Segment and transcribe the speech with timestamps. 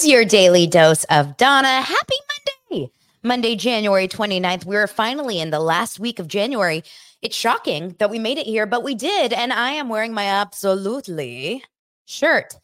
[0.00, 1.82] It's your daily dose of Dana.
[1.82, 2.14] Happy
[2.70, 2.90] Monday.
[3.22, 4.64] Monday, January 29th.
[4.64, 6.82] We're finally in the last week of January.
[7.20, 9.34] It's shocking that we made it here, but we did.
[9.34, 11.62] And I am wearing my absolutely
[12.06, 12.54] shirt.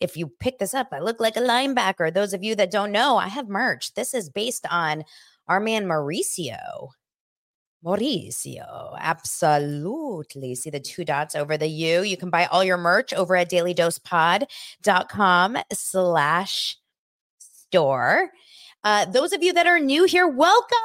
[0.00, 2.14] If you pick this up, I look like a linebacker.
[2.14, 3.92] Those of you that don't know, I have merch.
[3.92, 5.04] This is based on
[5.48, 6.92] our man Mauricio.
[7.84, 10.54] Mauricio, absolutely.
[10.54, 12.04] See the two dots over the U.
[12.04, 16.78] You can buy all your merch over at dailydosepod.com slash
[17.70, 18.30] store.
[18.84, 20.78] Uh, those of you that are new here, welcome.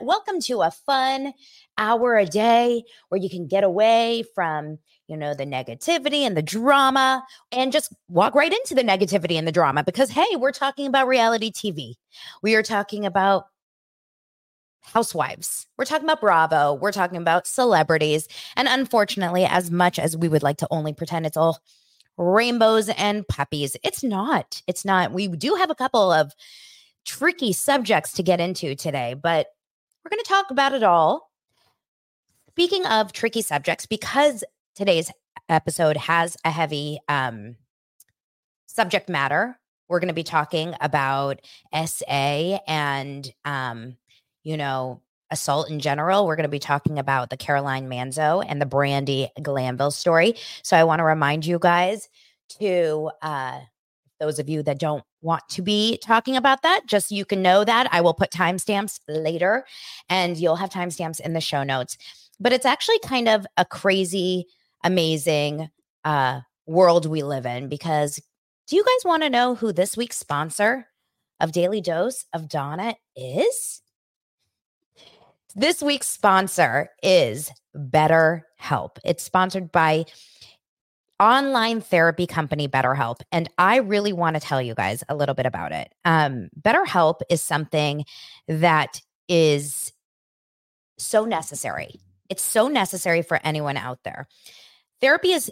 [0.00, 1.32] Welcome to a fun
[1.78, 6.42] hour a day where you can get away from, you know, the negativity and the
[6.42, 10.86] drama and just walk right into the negativity and the drama because, hey, we're talking
[10.86, 11.94] about reality TV.
[12.42, 13.46] We are talking about
[14.82, 15.66] housewives.
[15.78, 16.74] We're talking about Bravo.
[16.74, 18.28] We're talking about celebrities.
[18.56, 21.60] And unfortunately, as much as we would like to only pretend it's all
[22.20, 24.62] rainbows and puppies, it's not.
[24.66, 25.12] It's not.
[25.12, 26.32] We do have a couple of
[27.06, 29.46] tricky subjects to get into today, but
[30.04, 31.30] we're going to talk about it all.
[32.50, 34.44] Speaking of tricky subjects, because
[34.74, 35.10] today's
[35.48, 37.56] episode has a heavy um,
[38.66, 41.40] subject matter, we're going to be talking about
[41.86, 43.96] SA and um,
[44.42, 46.26] you know, assault in general.
[46.26, 50.34] We're going to be talking about the Caroline Manzo and the Brandi Glanville story.
[50.62, 52.08] So I want to remind you guys
[52.58, 53.60] to uh
[54.18, 57.64] those of you that don't want to be talking about that, just you can know
[57.64, 59.64] that I will put timestamps later
[60.10, 61.96] and you'll have timestamps in the show notes.
[62.38, 64.46] But it's actually kind of a crazy,
[64.84, 65.70] amazing
[66.04, 68.20] uh world we live in because
[68.68, 70.86] do you guys want to know who this week's sponsor
[71.40, 73.82] of Daily Dose of Dana is?
[75.54, 78.98] This week's sponsor is BetterHelp.
[79.04, 80.04] It's sponsored by
[81.18, 83.16] online therapy company BetterHelp.
[83.32, 85.92] And I really want to tell you guys a little bit about it.
[86.04, 88.04] Um, BetterHelp is something
[88.48, 89.92] that is
[90.98, 92.00] so necessary.
[92.28, 94.28] It's so necessary for anyone out there.
[95.00, 95.50] Therapy is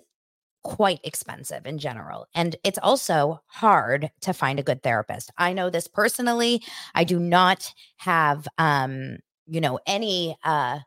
[0.63, 2.27] quite expensive in general.
[2.35, 5.31] And it's also hard to find a good therapist.
[5.39, 6.63] I know this personally.
[6.95, 10.79] I do not have um you know any uh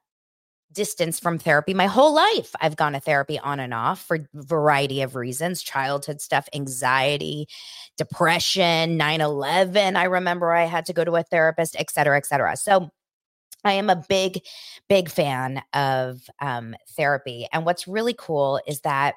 [0.71, 5.01] distance from therapy my whole life i've gone to therapy on and off for variety
[5.01, 7.45] of reasons childhood stuff anxiety
[7.97, 12.55] depression 9-11 i remember i had to go to a therapist et cetera et cetera
[12.55, 12.89] so
[13.63, 14.39] I am a big,
[14.89, 17.47] big fan of um, therapy.
[17.53, 19.15] And what's really cool is that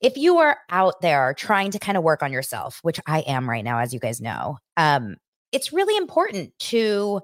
[0.00, 3.48] if you are out there trying to kind of work on yourself, which I am
[3.48, 5.16] right now, as you guys know, um,
[5.52, 7.20] it's really important to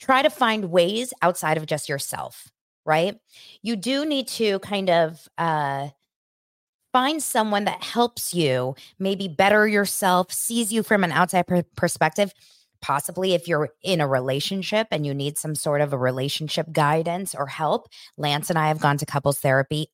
[0.00, 2.50] try to find ways outside of just yourself,
[2.84, 3.16] right?
[3.62, 5.88] You do need to kind of uh,
[6.92, 12.32] find someone that helps you maybe better yourself, sees you from an outside per- perspective.
[12.82, 17.34] Possibly, if you're in a relationship and you need some sort of a relationship guidance
[17.34, 19.88] or help, Lance and I have gone to couples therapy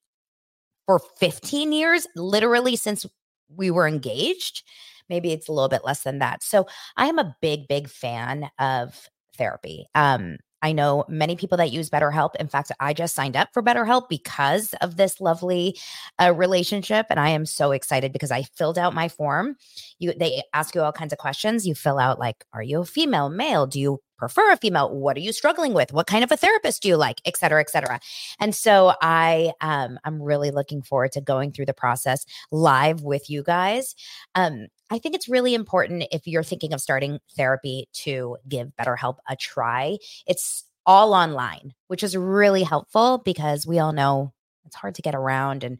[0.86, 3.04] for 15 years, literally since
[3.48, 4.62] we were engaged.
[5.08, 6.44] Maybe it's a little bit less than that.
[6.44, 6.66] So
[6.96, 9.86] I am a big, big fan of therapy.
[9.94, 12.34] Um, I know many people that use BetterHelp.
[12.36, 15.78] In fact, I just signed up for BetterHelp because of this lovely
[16.20, 19.56] uh, relationship, and I am so excited because I filled out my form.
[19.98, 21.66] You, they ask you all kinds of questions.
[21.66, 23.66] You fill out like, are you a female, male?
[23.66, 24.94] Do you prefer a female?
[24.94, 25.92] What are you struggling with?
[25.92, 27.20] What kind of a therapist do you like?
[27.24, 28.00] Et cetera, et cetera.
[28.40, 33.28] And so I, um, I'm really looking forward to going through the process live with
[33.28, 33.94] you guys.
[34.34, 39.16] Um, I think it's really important if you're thinking of starting therapy to give BetterHelp
[39.28, 39.98] a try.
[40.26, 44.32] It's all online, which is really helpful because we all know
[44.64, 45.78] it's hard to get around and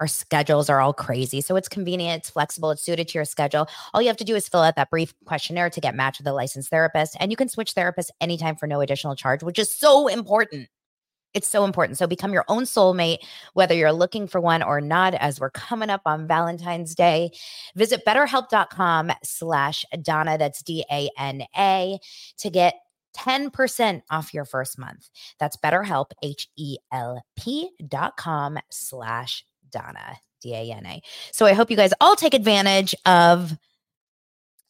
[0.00, 1.40] our schedules are all crazy.
[1.40, 3.68] So it's convenient, it's flexible, it's suited to your schedule.
[3.94, 6.26] All you have to do is fill out that brief questionnaire to get matched with
[6.26, 7.16] a licensed therapist.
[7.20, 10.68] And you can switch therapists anytime for no additional charge, which is so important.
[11.34, 11.98] It's so important.
[11.98, 13.18] So become your own soulmate,
[13.52, 17.30] whether you're looking for one or not, as we're coming up on Valentine's Day.
[17.74, 21.98] Visit betterhelp.com slash Dana, that's D-A-N-A,
[22.38, 22.74] to get
[23.18, 25.10] 10% off your first month.
[25.38, 31.02] That's betterhelp, H-E-L-P dot com slash Dana, D A N A.
[31.32, 33.56] So I hope you guys all take advantage of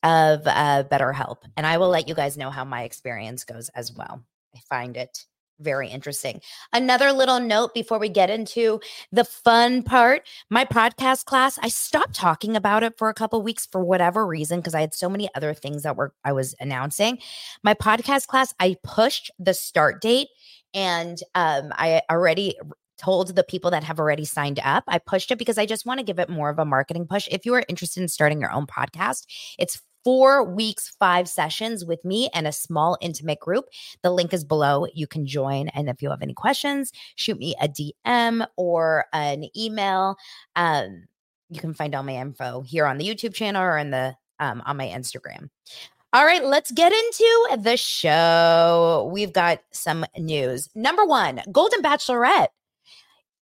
[0.03, 3.93] of uh, BetterHelp, and I will let you guys know how my experience goes as
[3.93, 4.23] well.
[4.55, 5.27] I find it
[5.61, 6.41] very interesting.
[6.73, 8.81] Another little note before we get into
[9.13, 13.67] the fun part my podcast class, I stopped talking about it for a couple weeks
[13.67, 17.19] for whatever reason because I had so many other things that were I was announcing.
[17.63, 20.29] My podcast class, I pushed the start date
[20.75, 22.57] and um, I already
[22.99, 24.85] told the people that have already signed up.
[24.89, 27.29] I pushed it because I just want to give it more of a marketing push.
[27.31, 29.27] If you are interested in starting your own podcast,
[29.59, 33.65] it's four weeks, five sessions with me and a small intimate group.
[34.03, 34.87] The link is below.
[34.95, 35.67] You can join.
[35.71, 40.17] And if you have any questions, shoot me a DM or an email.
[40.55, 41.07] Um,
[41.51, 44.63] you can find all my info here on the YouTube channel or in the um,
[44.65, 45.49] on my Instagram.
[46.13, 49.11] All right, let's get into the show.
[49.13, 50.69] We've got some news.
[50.75, 52.49] Number one, Golden Bachelorette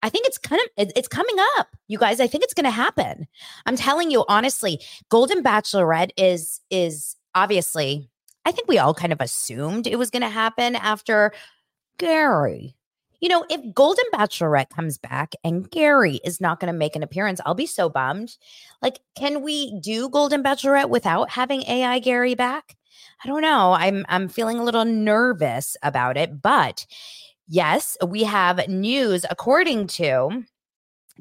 [0.04, 2.20] I think it's kind of it's coming up, you guys.
[2.20, 3.28] I think it's going to happen.
[3.66, 8.10] I'm telling you honestly, Golden Bachelorette is is obviously.
[8.46, 11.34] I think we all kind of assumed it was going to happen after
[11.98, 12.78] Gary.
[13.20, 17.04] You know, if Golden Bachelorette comes back and Gary is not going to make an
[17.04, 18.38] appearance, I'll be so bummed.
[18.82, 22.78] Like, can we do Golden Bachelorette without having AI Gary back?
[23.24, 23.74] I don't know.
[23.74, 26.86] I'm I'm feeling a little nervous about it, but
[27.48, 30.44] Yes, we have news according to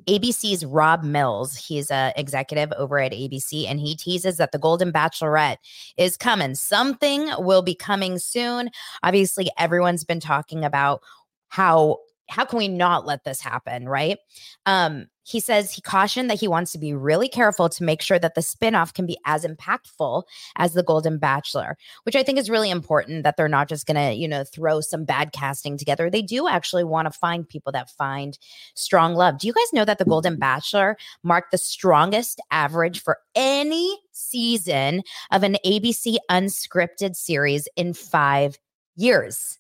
[0.09, 1.57] ABC's Rob Mills.
[1.57, 5.57] He's a executive over at ABC and he teases that the Golden Bachelorette
[5.97, 6.55] is coming.
[6.55, 8.71] Something will be coming soon.
[9.03, 11.01] Obviously, everyone's been talking about
[11.49, 11.99] how
[12.29, 14.19] how can we not let this happen, right?
[14.67, 18.19] Um, he says he cautioned that he wants to be really careful to make sure
[18.19, 20.23] that the spinoff can be as impactful
[20.55, 23.97] as the Golden Bachelor, which I think is really important that they're not just going
[23.97, 26.09] to, you know, throw some bad casting together.
[26.09, 28.39] They do actually want to find people that find
[28.75, 29.39] strong love.
[29.39, 35.03] Do you guys know that the Golden Bachelor marked the strongest average for any season
[35.33, 38.59] of an ABC unscripted series in five
[38.95, 39.59] years?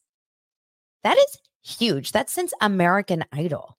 [1.03, 2.13] That is huge.
[2.13, 3.76] That's since American Idol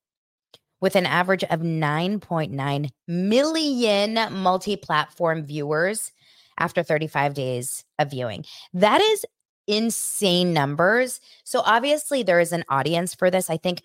[0.81, 6.11] with an average of 9.9 million multi platform viewers
[6.59, 8.45] after 35 days of viewing.
[8.73, 9.25] That is
[9.67, 11.19] insane numbers.
[11.43, 13.49] So obviously there is an audience for this.
[13.49, 13.81] I think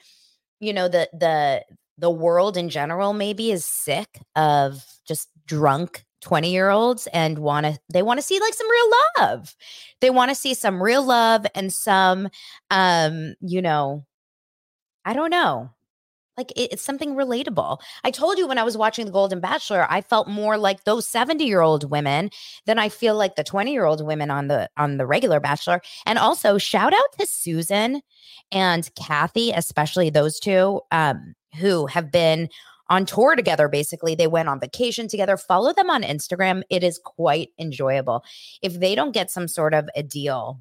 [0.61, 1.65] you know the the
[1.99, 7.67] the world in general maybe is sick of just drunk 20 year olds and want
[7.67, 9.57] to they want to see like some real love
[10.01, 12.29] they want to see some real love and some
[12.71, 14.07] um you know
[15.05, 15.69] i don't know
[16.37, 17.81] like it, it's something relatable.
[18.05, 21.07] I told you when I was watching The Golden Bachelor, I felt more like those
[21.07, 22.31] 70 year old women
[22.67, 25.81] than I feel like the 20 year old women on the on the regular Bachelor.
[26.07, 28.03] And also shout out to Susan
[28.51, 32.49] and Kathy, especially those two um, who have been
[32.89, 37.01] on tour together basically they went on vacation together follow them on instagram it is
[37.03, 38.23] quite enjoyable
[38.61, 40.61] if they don't get some sort of a deal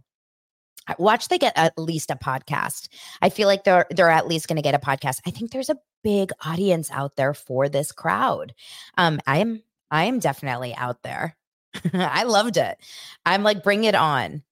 [0.97, 2.89] watch they get at least a podcast.
[3.21, 5.19] I feel like they're they're at least going to get a podcast.
[5.25, 8.53] I think there's a big audience out there for this crowd.
[8.97, 11.35] Um i am i am definitely out there.
[11.93, 12.77] I loved it.
[13.25, 14.43] I'm like bring it on.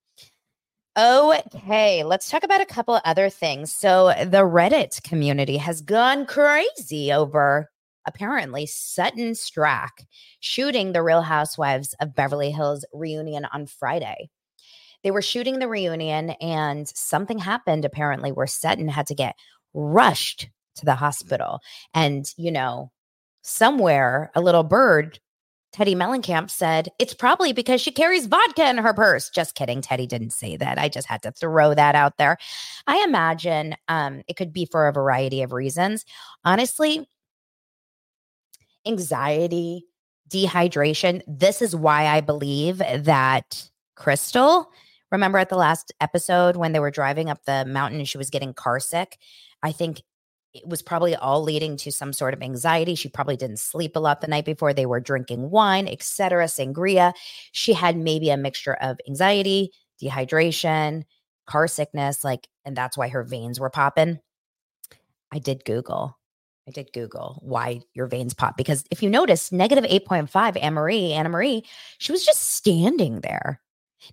[0.97, 3.73] Okay let's talk about a couple other things.
[3.73, 7.69] So the reddit community has gone crazy over
[8.05, 10.05] apparently sutton stracke
[10.39, 14.29] shooting the real housewives of beverly hills reunion on friday
[15.03, 19.35] they were shooting the reunion and something happened apparently where Sutton had to get
[19.73, 21.59] rushed to the hospital.
[21.93, 22.91] And, you know,
[23.41, 25.19] somewhere a little bird
[25.73, 29.29] Teddi Mellencamp said, It's probably because she carries vodka in her purse.
[29.29, 29.81] Just kidding.
[29.81, 30.79] Teddi didn't say that.
[30.79, 32.37] I just had to throw that out there.
[32.87, 36.05] I imagine um, it could be for a variety of reasons.
[36.43, 37.07] Honestly,
[38.85, 39.85] anxiety,
[40.29, 41.21] dehydration.
[41.27, 44.71] This is why I believe that Crystal,
[45.11, 48.29] remember at the last episode when they were driving up the mountain and she was
[48.29, 49.17] getting car sick?
[49.63, 50.01] I think
[50.53, 52.95] it was probably all leading to some sort of anxiety.
[52.95, 54.73] She probably didn't sleep a lot the night before.
[54.73, 57.13] They were drinking wine, etc., sangria.
[57.51, 61.03] She had maybe a mixture of anxiety, dehydration,
[61.45, 64.19] car sickness, like, and that's why her veins were popping.
[65.31, 66.17] I did Google.
[66.67, 71.13] I did Google why your veins pop because if you notice, negative 8.5, Anne Marie,
[71.13, 71.63] Anna Marie,
[71.97, 73.59] she was just standing there.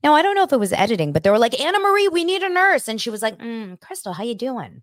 [0.02, 2.24] Now I don't know if it was editing, but they were like, Anna Marie, we
[2.24, 2.88] need a nurse.
[2.88, 4.82] And she was like, mm, Crystal, how you doing?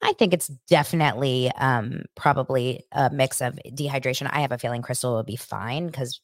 [0.00, 4.28] I think it's definitely um, probably a mix of dehydration.
[4.30, 6.20] I have a feeling Crystal will be fine because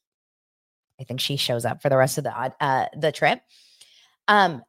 [1.00, 3.40] I think she shows up for the rest of the uh, the trip.
[4.28, 4.62] Um,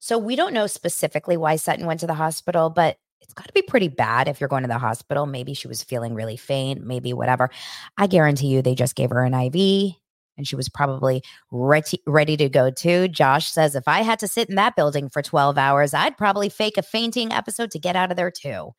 [0.00, 3.52] so we don't know specifically why Sutton went to the hospital, but it's got to
[3.52, 5.26] be pretty bad if you're going to the hospital.
[5.26, 7.50] Maybe she was feeling really faint, maybe whatever.
[7.96, 9.94] I guarantee you they just gave her an IV
[10.40, 13.08] and she was probably ready, ready to go too.
[13.08, 16.48] Josh says, if I had to sit in that building for 12 hours, I'd probably
[16.48, 18.70] fake a fainting episode to get out of there too.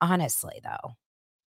[0.00, 0.94] Honestly, though.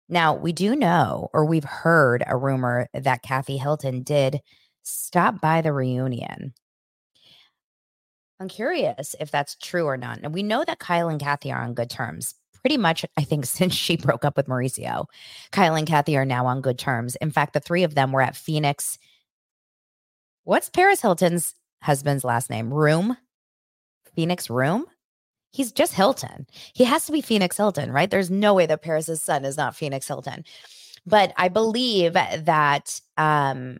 [0.08, 4.40] Now, we do know, or we've heard a rumor that Kathy Hilton did
[4.82, 6.52] stop by the reunion.
[8.38, 10.20] I'm curious if that's true or not.
[10.22, 12.34] And we know that Kyle and Kathy are on good terms.
[12.60, 15.06] Pretty much, I think, since she broke up with Mauricio,
[15.52, 17.16] Kyle and Kathy are now on good terms.
[17.16, 18.98] In fact, the three of them were at Phoenix
[20.44, 22.70] What's Paris Hilton's husband's last name?
[22.70, 23.16] Reum?
[24.14, 24.84] Phoenix Reum?
[25.52, 26.46] He's just Hilton.
[26.74, 28.10] He has to be Phoenix Hilton, right?
[28.10, 30.44] There's no way that Paris's son is not Phoenix Hilton.
[31.06, 33.78] But I believe that um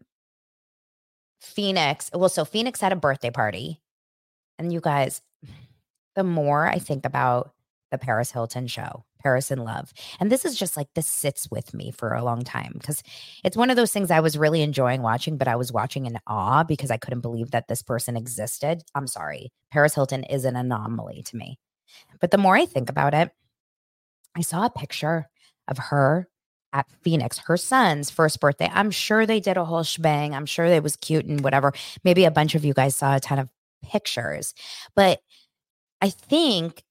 [1.40, 3.80] Phoenix, well, so Phoenix had a birthday party.
[4.58, 5.20] And you guys,
[6.14, 7.52] the more I think about
[7.94, 9.92] the Paris Hilton show, Paris in Love.
[10.18, 13.02] And this is just like this sits with me for a long time because
[13.44, 16.18] it's one of those things I was really enjoying watching, but I was watching in
[16.26, 18.82] awe because I couldn't believe that this person existed.
[18.94, 19.52] I'm sorry.
[19.70, 21.58] Paris Hilton is an anomaly to me.
[22.20, 23.30] But the more I think about it,
[24.36, 25.28] I saw a picture
[25.68, 26.28] of her
[26.72, 28.68] at Phoenix, her son's first birthday.
[28.72, 30.34] I'm sure they did a whole shebang.
[30.34, 31.72] I'm sure it was cute and whatever.
[32.02, 33.48] Maybe a bunch of you guys saw a ton of
[33.84, 34.54] pictures.
[34.96, 35.20] But
[36.00, 36.82] I think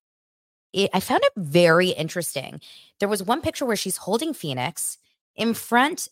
[0.73, 2.59] it, I found it very interesting.
[2.99, 4.97] There was one picture where she's holding Phoenix
[5.35, 6.09] in front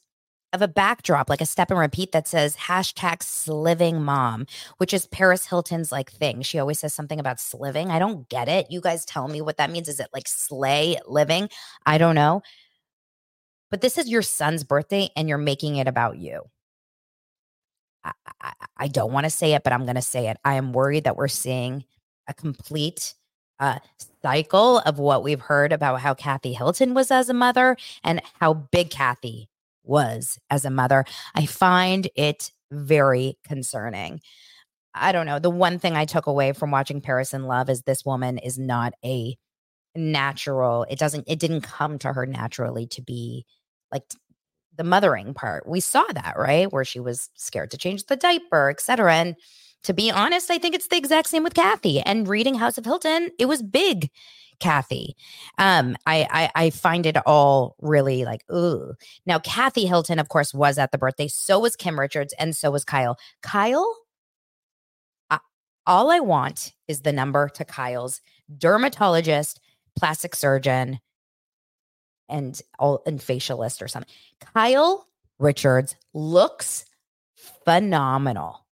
[0.53, 4.45] of a backdrop, like a step and repeat that says hashtag sliving mom,
[4.77, 6.41] which is Paris Hilton's like thing.
[6.41, 7.89] She always says something about sliving.
[7.89, 8.69] I don't get it.
[8.69, 9.87] You guys tell me what that means.
[9.87, 11.49] Is it like slay living?
[11.85, 12.41] I don't know.
[13.69, 16.41] But this is your son's birthday and you're making it about you.
[18.03, 20.37] I, I, I don't want to say it, but I'm going to say it.
[20.43, 21.85] I am worried that we're seeing
[22.27, 23.13] a complete
[24.21, 28.53] cycle of what we've heard about how Kathy Hilton was as a mother and how
[28.53, 29.49] big Kathy
[29.83, 31.05] was as a mother.
[31.35, 34.21] I find it very concerning.
[34.93, 35.39] I don't know.
[35.39, 38.59] The one thing I took away from watching Paris in Love is this woman is
[38.59, 39.37] not a
[39.95, 40.85] natural.
[40.89, 43.45] It doesn't, it didn't come to her naturally to be
[43.91, 44.03] like
[44.75, 45.67] the mothering part.
[45.67, 46.71] We saw that, right?
[46.71, 49.13] Where she was scared to change the diaper, etc.
[49.15, 49.35] And
[49.83, 52.01] to be honest, I think it's the exact same with Kathy.
[52.01, 54.09] And reading House of Hilton, it was big
[54.59, 55.15] Kathy.
[55.57, 58.93] Um, I, I, I find it all really like ooh.
[59.25, 61.27] Now, Kathy Hilton, of course, was at the birthday.
[61.27, 63.17] So was Kim Richards, and so was Kyle.
[63.41, 63.97] Kyle,
[65.29, 65.39] I,
[65.85, 68.21] all I want is the number to Kyle's
[68.55, 69.59] dermatologist,
[69.97, 71.00] plastic surgeon,
[72.29, 74.13] and all and facialist or something.
[74.53, 75.07] Kyle
[75.39, 76.85] Richards looks
[77.65, 78.65] phenomenal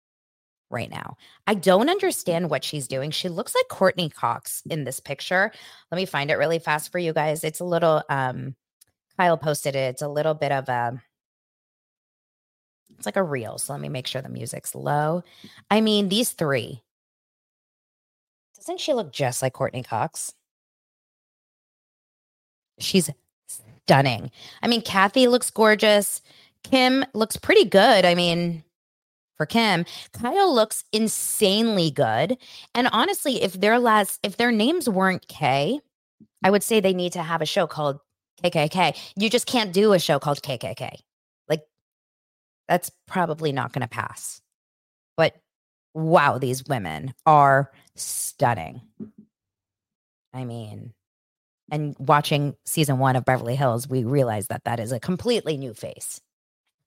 [0.70, 1.18] right now.
[1.48, 3.12] I don't understand what she's doing.
[3.12, 5.52] She looks like Courteney Cox in this picture.
[5.92, 7.44] Let me find it really fast for you guys.
[7.44, 8.56] It's a little um
[9.18, 9.90] Kyle posted it.
[9.90, 11.02] It's a little bit of a
[12.98, 13.58] it's like a reel.
[13.58, 15.24] So let me make sure the music's low.
[15.72, 16.84] I mean, these three.
[18.58, 20.34] Doesn't she look just like Courteney Cox?
[22.80, 23.10] She's
[23.48, 24.32] stunning.
[24.62, 26.22] I mean, Kathy looks gorgeous.
[26.64, 28.06] Kim looks pretty good.
[28.06, 28.64] I mean,
[29.39, 29.86] for Kim.
[30.12, 32.38] Kyle looks insanely good.
[32.75, 35.79] And honestly, if their last if their names weren't K,
[36.43, 38.00] I would say they need to have a show called
[38.43, 38.98] KKK.
[39.15, 40.91] You just can't do a show called KKK.
[41.48, 41.63] Like
[42.67, 44.41] that's probably not going to pass.
[45.15, 45.38] But
[45.93, 48.81] wow, these women are stunning.
[50.34, 50.93] I mean,
[51.72, 55.74] and watching season 1 of Beverly Hills, we realize that that is a completely new
[55.74, 56.19] face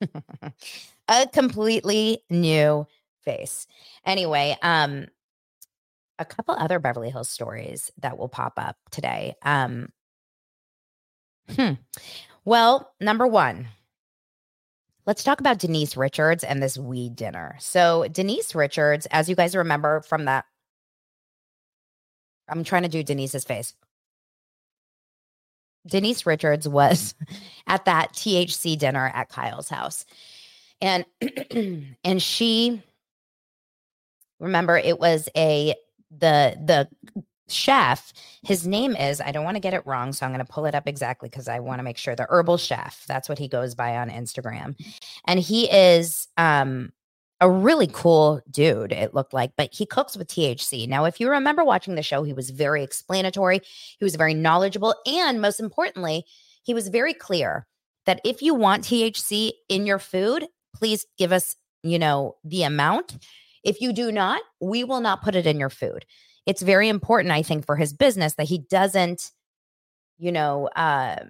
[1.12, 2.86] a completely new
[3.24, 3.66] face.
[4.04, 5.06] Anyway, um,
[6.18, 9.34] a couple other Beverly Hills stories that will pop up today.
[9.42, 9.88] Um,
[11.54, 11.72] hmm.
[12.44, 13.68] Well, number one,
[15.06, 17.56] let's talk about Denise Richards and this weed dinner.
[17.60, 20.44] So, Denise Richards, as you guys remember from that,
[22.48, 23.74] I'm trying to do Denise's face.
[25.86, 27.14] Denise Richards was
[27.66, 30.04] at that THC dinner at Kyle's house.
[30.82, 31.06] And
[32.04, 32.82] and she
[34.40, 35.74] remember it was a
[36.10, 36.88] the the
[37.48, 38.12] chef
[38.42, 40.64] his name is i don't want to get it wrong so i'm going to pull
[40.64, 43.46] it up exactly because i want to make sure the herbal chef that's what he
[43.46, 44.74] goes by on instagram.
[45.26, 46.92] And he is um
[47.40, 51.28] a really cool dude it looked like but he cooks with thc now if you
[51.28, 53.60] remember watching the show he was very explanatory
[53.98, 56.24] he was very knowledgeable and most importantly
[56.62, 57.66] he was very clear
[58.06, 63.18] that if you want thc in your food please give us you know the amount
[63.62, 66.04] if you do not, we will not put it in your food.
[66.46, 69.30] It's very important, I think, for his business that he doesn't,
[70.18, 71.24] you know, uh,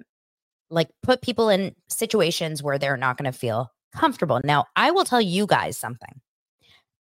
[0.70, 4.40] like put people in situations where they're not going to feel comfortable.
[4.42, 6.20] Now, I will tell you guys something.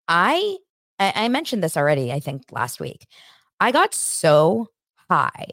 [0.08, 0.58] I
[0.98, 3.06] I mentioned this already, I think last week.
[3.58, 4.68] I got so
[5.10, 5.46] high.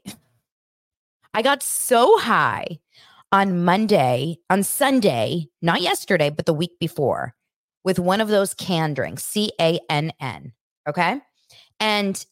[1.34, 2.80] I got so high
[3.32, 7.36] on Monday, on Sunday, not yesterday, but the week before,
[7.84, 10.54] with one of those can drinks, C A N N.
[10.88, 11.22] Okay.
[11.80, 12.26] And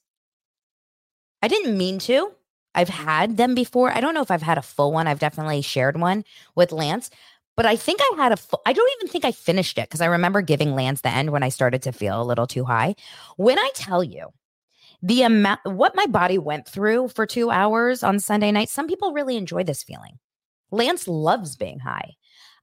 [1.41, 2.31] I didn't mean to.
[2.73, 3.91] I've had them before.
[3.91, 5.07] I don't know if I've had a full one.
[5.07, 6.23] I've definitely shared one
[6.55, 7.09] with Lance,
[7.55, 10.01] but I think I had a full, I don't even think I finished it because
[10.01, 12.95] I remember giving Lance the end when I started to feel a little too high.
[13.35, 14.29] When I tell you
[15.01, 19.13] the amount, what my body went through for two hours on Sunday night, some people
[19.13, 20.19] really enjoy this feeling.
[20.71, 22.15] Lance loves being high.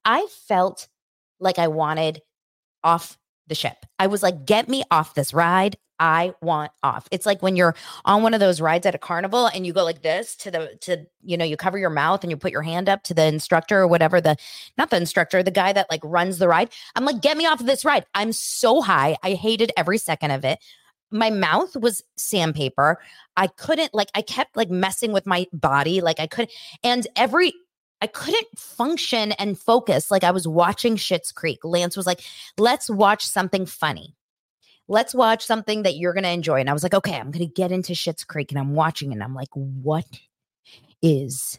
[0.04, 0.88] I felt
[1.40, 2.20] like I wanted
[2.82, 3.86] off the ship.
[3.98, 5.76] I was like, get me off this ride.
[6.00, 7.06] I want off.
[7.12, 9.84] It's like when you're on one of those rides at a carnival and you go
[9.84, 12.62] like this to the to you know you cover your mouth and you put your
[12.62, 14.36] hand up to the instructor or whatever the
[14.76, 16.70] not the instructor the guy that like runs the ride.
[16.96, 18.06] I'm like get me off of this ride.
[18.14, 19.16] I'm so high.
[19.22, 20.58] I hated every second of it.
[21.12, 22.98] My mouth was sandpaper.
[23.36, 26.50] I couldn't like I kept like messing with my body like I could
[26.82, 27.54] and every
[28.00, 31.64] I couldn't function and focus like I was watching Schitt's Creek.
[31.64, 32.20] Lance was like,
[32.58, 34.14] let's watch something funny.
[34.88, 36.60] Let's watch something that you're going to enjoy.
[36.60, 39.12] And I was like, okay, I'm going to get into Schitt's Creek and I'm watching
[39.12, 40.04] and I'm like, what
[41.00, 41.58] is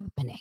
[0.00, 0.40] happening?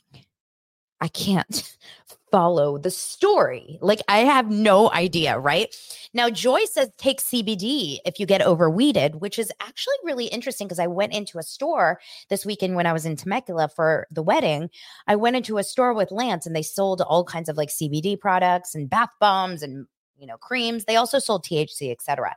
[1.01, 1.77] I can't
[2.31, 3.79] follow the story.
[3.81, 5.73] Like I have no idea, right?
[6.13, 10.79] Now Joy says take CBD if you get overweeded, which is actually really interesting because
[10.79, 14.69] I went into a store this weekend when I was in Temecula for the wedding.
[15.07, 18.19] I went into a store with Lance and they sold all kinds of like CBD
[18.19, 20.85] products and bath bombs and you know creams.
[20.85, 22.35] They also sold THC, etc.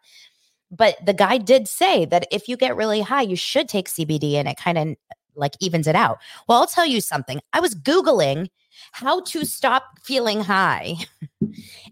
[0.70, 4.34] But the guy did say that if you get really high, you should take CBD
[4.34, 4.96] and it kind of
[5.34, 6.18] like evens it out.
[6.48, 7.40] Well, I'll tell you something.
[7.52, 8.48] I was Googling
[8.92, 10.96] how to stop feeling high.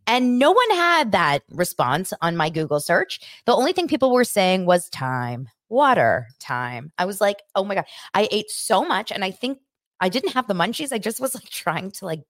[0.06, 3.20] and no one had that response on my Google search.
[3.46, 6.92] The only thing people were saying was time, water, time.
[6.98, 9.12] I was like, oh my God, I ate so much.
[9.12, 9.58] And I think
[10.00, 10.92] I didn't have the munchies.
[10.92, 12.22] I just was like trying to like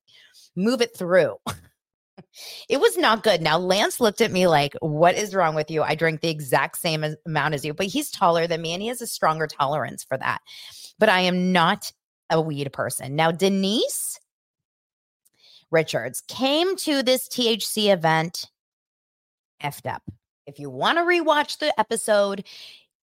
[0.57, 1.37] move it through.
[2.68, 3.40] it was not good.
[3.40, 5.83] Now, Lance looked at me like, What is wrong with you?
[5.83, 8.88] I drink the exact same amount as you, but he's taller than me and he
[8.88, 10.40] has a stronger tolerance for that.
[11.01, 11.93] But I am not
[12.31, 13.17] a weed person.
[13.17, 14.21] Now, Denise
[15.73, 18.47] Richards came to this THC event
[19.63, 20.03] effed up.
[20.47, 22.45] If you want to rewatch the episode,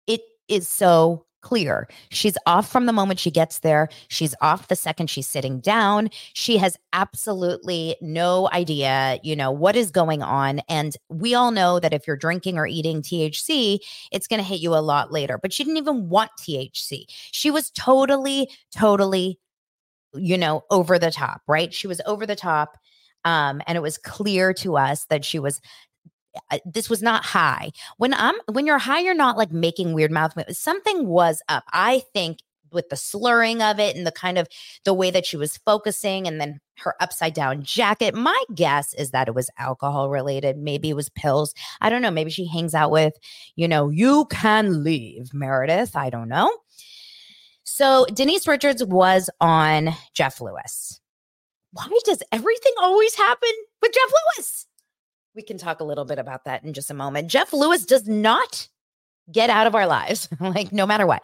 [0.05, 1.87] it is so clear.
[2.09, 3.89] She's off from the moment she gets there.
[4.07, 6.09] She's off the second she's sitting down.
[6.33, 10.61] She has absolutely no idea, you know, what is going on.
[10.69, 13.79] And we all know that if you're drinking or eating THC,
[14.11, 15.37] it's going to hit you a lot later.
[15.41, 17.05] But she didn't even want THC.
[17.31, 19.39] She was totally, totally
[20.13, 21.73] you know, over the top, right?
[21.73, 22.77] She was over the top.
[23.25, 25.59] Um, and it was clear to us that she was
[26.65, 27.71] this was not high.
[27.97, 30.59] When I'm when you're high, you're not like making weird mouth movements.
[30.59, 31.63] Something was up.
[31.71, 32.39] I think
[32.71, 34.47] with the slurring of it and the kind of
[34.83, 38.13] the way that she was focusing and then her upside down jacket.
[38.13, 40.57] My guess is that it was alcohol related.
[40.57, 41.53] Maybe it was pills.
[41.81, 42.11] I don't know.
[42.11, 43.13] Maybe she hangs out with,
[43.55, 45.95] you know, you can leave, Meredith.
[45.95, 46.51] I don't know.
[47.63, 50.99] So Denise Richards was on Jeff Lewis.
[51.71, 54.66] Why does everything always happen with Jeff Lewis?
[55.37, 57.27] We can talk a little bit about that in just a moment.
[57.27, 58.67] Jeff Lewis does not
[59.31, 61.21] get out of our lives, like no matter what.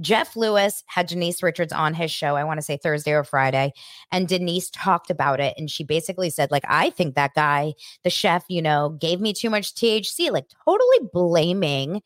[0.00, 3.74] Jeff Lewis had Denise Richards on his show, I want to say Thursday or Friday,
[4.10, 5.52] and Denise talked about it.
[5.58, 9.34] And she basically said, like, I think that guy, the chef, you know, gave me
[9.34, 12.00] too much THC, like totally blaming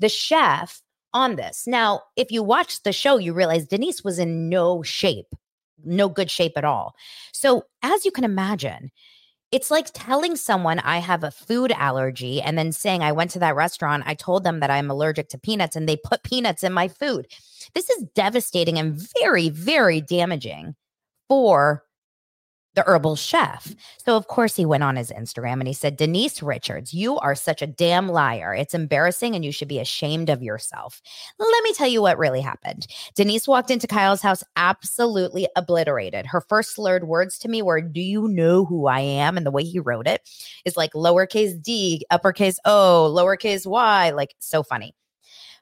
[0.00, 0.82] the chef
[1.14, 1.68] on this.
[1.68, 5.36] Now, if you watch the show, you realize Denise was in no shape,
[5.84, 6.96] no good shape at all.
[7.32, 8.90] So, as you can imagine,
[9.52, 13.38] it's like telling someone I have a food allergy and then saying I went to
[13.40, 16.72] that restaurant, I told them that I'm allergic to peanuts and they put peanuts in
[16.72, 17.26] my food.
[17.74, 20.76] This is devastating and very, very damaging
[21.28, 21.84] for
[22.74, 23.74] the herbal chef.
[23.98, 27.34] So, of course, he went on his Instagram and he said, Denise Richards, you are
[27.34, 28.54] such a damn liar.
[28.54, 31.02] It's embarrassing and you should be ashamed of yourself.
[31.38, 32.86] Let me tell you what really happened.
[33.16, 36.26] Denise walked into Kyle's house absolutely obliterated.
[36.26, 39.36] Her first slurred words to me were, Do you know who I am?
[39.36, 40.28] And the way he wrote it
[40.64, 44.94] is like lowercase d, uppercase O, lowercase y, like so funny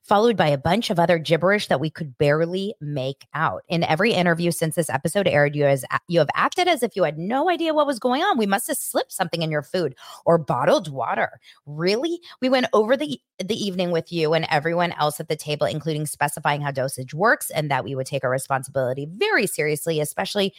[0.08, 3.62] followed by a bunch of other gibberish that we could barely make out.
[3.68, 7.04] In every interview since this episode aired, you, has, you have acted as if you
[7.04, 8.38] had no idea what was going on.
[8.38, 9.94] We must have slipped something in your food
[10.24, 11.38] or bottled water.
[11.66, 12.20] Really?
[12.40, 16.06] We went over the, the evening with you and everyone else at the table, including
[16.06, 20.54] specifying how dosage works and that we would take our responsibility very seriously, especially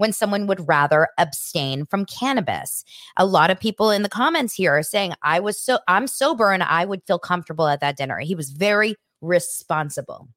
[0.00, 2.84] when someone would rather abstain from cannabis.
[3.18, 6.52] A lot of people in the comments here are saying, I was so, I'm sober
[6.52, 8.18] and I would feel comfortable at that dinner.
[8.18, 10.28] He was very responsible.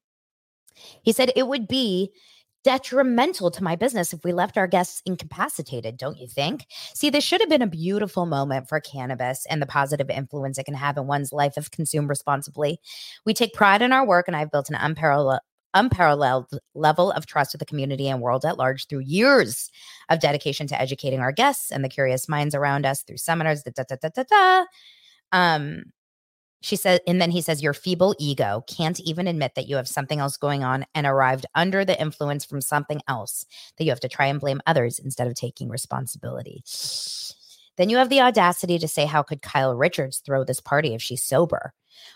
[1.02, 2.10] He said it would be
[2.62, 6.66] detrimental to my business if we left our guests incapacitated, don't you think?
[6.94, 10.64] See, this should have been a beautiful moment for cannabis and the positive influence it
[10.64, 12.80] can have in one's life if consumed responsibly.
[13.24, 15.40] We take pride in our work, and I've built an unparalleled
[15.74, 19.70] unparalleled level of trust with the community and world at large through years
[20.08, 23.62] of dedication to educating our guests and the curious minds around us through seminars.
[23.62, 24.64] Da, da, da, da, da.
[25.32, 25.84] Um,
[26.64, 29.86] she said, and then he says, Your feeble ego can't even admit that you have
[29.86, 33.44] something else going on and arrived under the influence from something else
[33.76, 36.62] that you have to try and blame others instead of taking responsibility.
[37.76, 41.02] Then you have the audacity to say, How could Kyle Richards throw this party if
[41.02, 41.74] she's sober?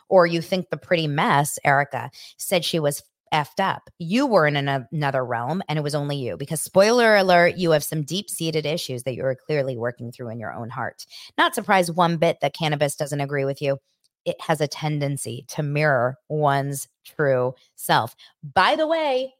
[0.09, 3.91] Or you think the pretty mess, Erika, said she was effed up.
[3.99, 7.71] You were in an, another realm and it was only you because, spoiler alert, you
[7.73, 11.05] have some deep seated issues that you are clearly working through in your own heart.
[11.37, 13.79] Not surprised one bit that cannabis doesn't agree with you.
[14.25, 18.14] It has a tendency to mirror one's true self.
[18.43, 19.35] By the way,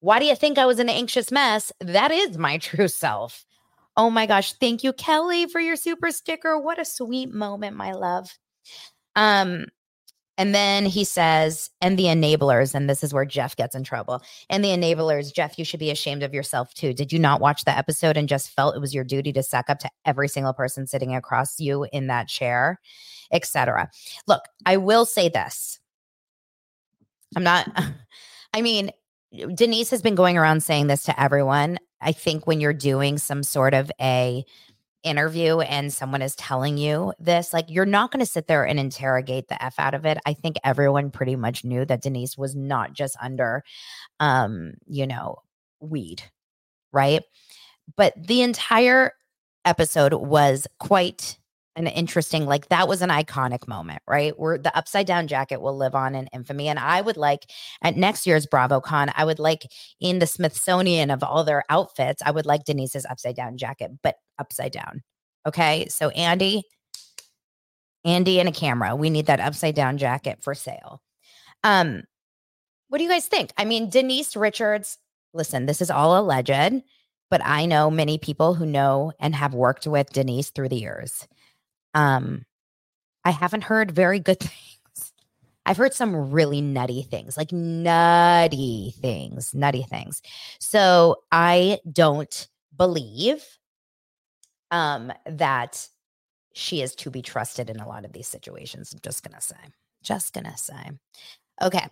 [0.00, 1.72] why do you think I was an anxious mess?
[1.80, 3.44] That is my true self.
[3.96, 4.52] Oh my gosh.
[4.54, 6.60] Thank you, Kelly, for your super sticker.
[6.60, 8.28] What a sweet moment, my love.
[9.14, 9.66] Um,
[10.38, 14.22] and then he says, and the enablers, and this is where Jeff gets in trouble.
[14.50, 16.92] And the enablers, Jeff, you should be ashamed of yourself too.
[16.92, 19.70] Did you not watch the episode and just felt it was your duty to suck
[19.70, 22.80] up to every single person sitting across you in that chair,
[23.32, 23.90] etc.?
[24.26, 25.80] Look, I will say this.
[27.34, 27.68] I'm not,
[28.52, 28.90] I mean,
[29.54, 31.78] Denise has been going around saying this to everyone.
[32.00, 34.44] I think when you're doing some sort of a
[35.06, 38.78] interview and someone is telling you this, like you're not going to sit there and
[38.78, 40.18] interrogate the F out of it.
[40.26, 43.62] I think everyone pretty much knew that Denise was not just under,
[44.20, 45.36] um, you know,
[45.80, 46.22] weed,
[46.92, 47.22] right?
[47.96, 49.12] But the entire
[49.64, 51.38] episode was quite
[51.76, 55.76] an interesting like that was an iconic moment right where the upside down jacket will
[55.76, 57.50] live on in infamy and i would like
[57.82, 59.66] at next year's bravocon i would like
[60.00, 64.16] in the smithsonian of all their outfits i would like denise's upside down jacket but
[64.38, 65.02] upside down
[65.46, 66.62] okay so andy
[68.04, 71.00] andy and a camera we need that upside down jacket for sale
[71.64, 72.02] um
[72.88, 74.98] what do you guys think i mean denise richards
[75.34, 76.82] listen this is all alleged
[77.30, 81.26] but i know many people who know and have worked with denise through the years
[81.96, 82.44] um,
[83.24, 85.12] I haven't heard very good things.
[85.64, 90.22] I've heard some really nutty things, like nutty things, nutty things.
[90.60, 93.42] So I don't believe
[94.70, 95.88] um, that
[96.52, 98.92] she is to be trusted in a lot of these situations.
[98.92, 99.56] I'm just gonna say,
[100.02, 100.90] just gonna say.
[101.62, 101.86] Okay.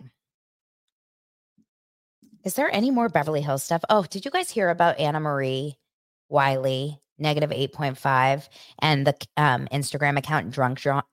[2.43, 3.83] Is there any more Beverly Hills stuff?
[3.89, 5.77] Oh, did you guys hear about Anna Marie
[6.29, 11.03] Wiley negative 8.5 and the um, Instagram account drunk drawn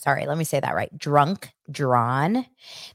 [0.00, 0.96] sorry, let me say that right.
[0.96, 2.46] Drunk Drawn.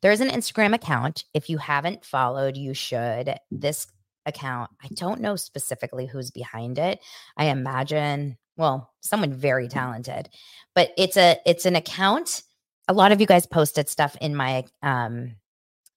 [0.01, 1.23] There's an Instagram account.
[1.34, 3.36] If you haven't followed, you should.
[3.51, 3.88] This
[4.25, 6.99] account, I don't know specifically who's behind it.
[7.38, 10.29] I imagine, well, someone very talented.
[10.73, 12.43] But it's a it's an account.
[12.88, 15.35] A lot of you guys posted stuff in my um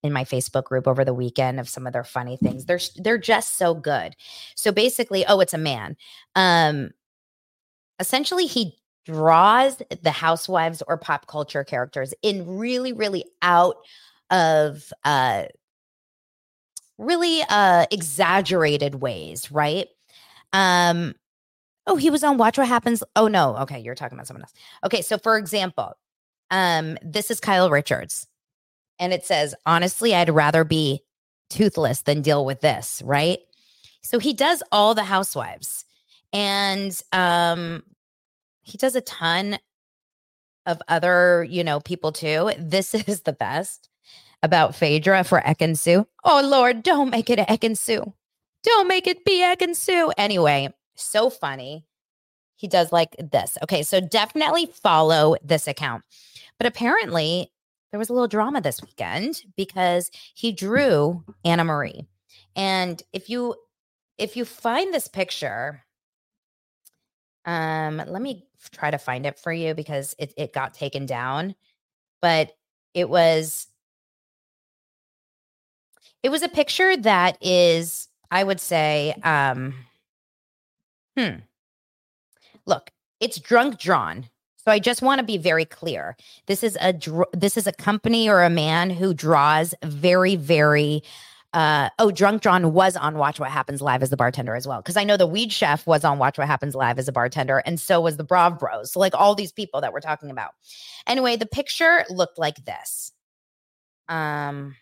[0.01, 2.65] in my Facebook group over the weekend of some of their funny things.
[2.65, 4.15] They're they're just so good.
[4.55, 5.97] So basically, oh, it's a man.
[6.35, 6.91] Um
[7.99, 13.75] essentially he draws the housewives or pop culture characters in really really out
[14.29, 15.45] of uh
[16.99, 19.87] really uh exaggerated ways, right?
[20.53, 21.15] Um
[21.87, 23.03] oh, he was on Watch What Happens.
[23.15, 24.53] Oh no, okay, you're talking about someone else.
[24.85, 25.95] Okay, so for example,
[26.51, 28.27] um this is Kyle Richards.
[28.99, 31.03] And it says, "Honestly, I'd rather be
[31.49, 33.39] toothless than deal with this," right?
[34.03, 35.85] So he does all the housewives.
[36.33, 37.83] And um
[38.63, 39.59] he does a ton
[40.65, 42.51] of other, you know, people too.
[42.57, 43.88] This is the best
[44.43, 46.07] about Phaedra for Ekin-Su.
[46.23, 48.13] Oh Lord, don't make it Ekin-Su.
[48.63, 50.11] Don't make it be Ekin-Su.
[50.17, 51.85] Anyway, so funny.
[52.55, 53.57] He does like this.
[53.63, 56.03] Okay, so definitely follow this account.
[56.57, 57.51] But apparently,
[57.91, 62.05] there was a little drama this weekend because he drew Anna Marie.
[62.55, 63.55] And if you
[64.17, 65.85] if you find this picture,
[67.45, 71.55] um, let me try to find it for you because it, it got taken down.
[72.21, 72.51] But
[72.93, 73.67] it was
[76.23, 79.73] it was a picture that is, I would say, um,
[81.17, 81.37] hmm.
[82.65, 84.29] Look, it's drunk drawn.
[84.57, 86.15] So I just want to be very clear.
[86.45, 91.01] This is a dr- this is a company or a man who draws very very
[91.53, 94.81] uh, oh, Drunk Drawn was on Watch What Happens Live as the bartender as well.
[94.81, 97.63] Because I know the Weed Chef was on Watch What Happens Live as a bartender,
[97.65, 98.91] and so was the Brav Bros.
[98.91, 100.51] So, like all these people that we're talking about.
[101.07, 103.11] Anyway, the picture looked like this.
[104.07, 104.75] Um,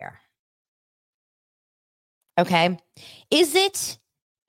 [0.00, 0.18] here.
[2.38, 2.78] Okay.
[3.30, 3.98] Is it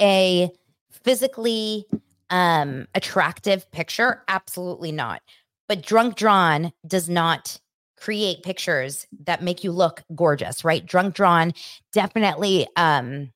[0.01, 0.49] a
[0.91, 1.85] physically
[2.29, 4.23] um attractive picture?
[4.27, 5.21] Absolutely not.
[5.67, 7.59] But Drunk Drawn does not
[7.97, 10.85] create pictures that make you look gorgeous, right?
[10.85, 11.53] Drunk Drawn
[11.93, 13.31] definitely um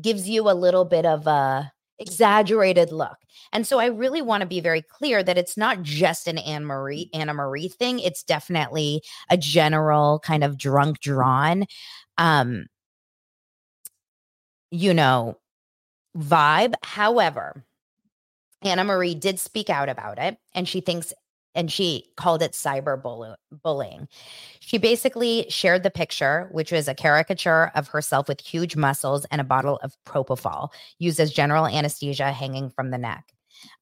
[0.00, 3.16] gives you a little bit of a exaggerated look.
[3.52, 6.64] And so I really want to be very clear that it's not just an Anne
[6.64, 7.98] Marie Anna Marie thing.
[8.00, 11.64] It's definitely a general kind of drunk drawn
[12.18, 12.66] um
[14.70, 15.36] you know
[16.16, 16.74] vibe.
[16.82, 17.64] However,
[18.62, 21.12] Anna Marie did speak out about it and she thinks
[21.54, 23.00] and she called it cyber
[23.62, 24.08] bullying.
[24.60, 29.40] She basically shared the picture, which was a caricature of herself with huge muscles and
[29.40, 33.32] a bottle of propofol used as general anesthesia hanging from the neck.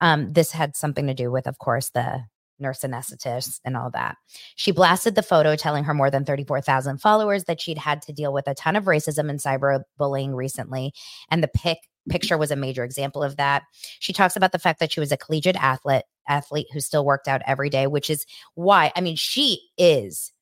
[0.00, 2.24] Um, this had something to do with, of course, the
[2.58, 4.16] nurse anesthetist and all that.
[4.56, 8.32] She blasted the photo, telling her more than 34,000 followers that she'd had to deal
[8.32, 10.92] with a ton of racism and cyberbullying recently.
[11.30, 13.64] And the pic picture was a major example of that.
[14.00, 17.28] She talks about the fact that she was a collegiate athlete, athlete who still worked
[17.28, 20.32] out every day, which is why, I mean, she is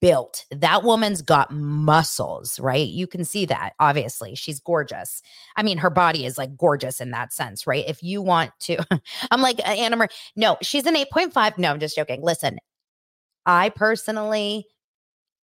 [0.00, 0.44] built.
[0.50, 2.86] That woman's got muscles, right?
[2.86, 3.72] You can see that.
[3.80, 5.22] Obviously, she's gorgeous.
[5.56, 7.84] I mean, her body is like gorgeous in that sense, right?
[7.86, 8.78] If you want to,
[9.30, 10.08] I'm like Anna Marie.
[10.36, 11.58] No, she's an 8.5.
[11.58, 12.22] No, I'm just joking.
[12.22, 12.58] Listen,
[13.46, 14.66] I personally,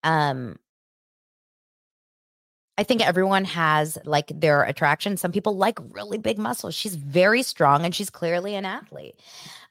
[0.04, 0.58] um,
[2.78, 5.16] I think everyone has like their attraction.
[5.18, 6.76] Some people like really big muscles.
[6.76, 9.16] She's very strong and she's clearly an athlete.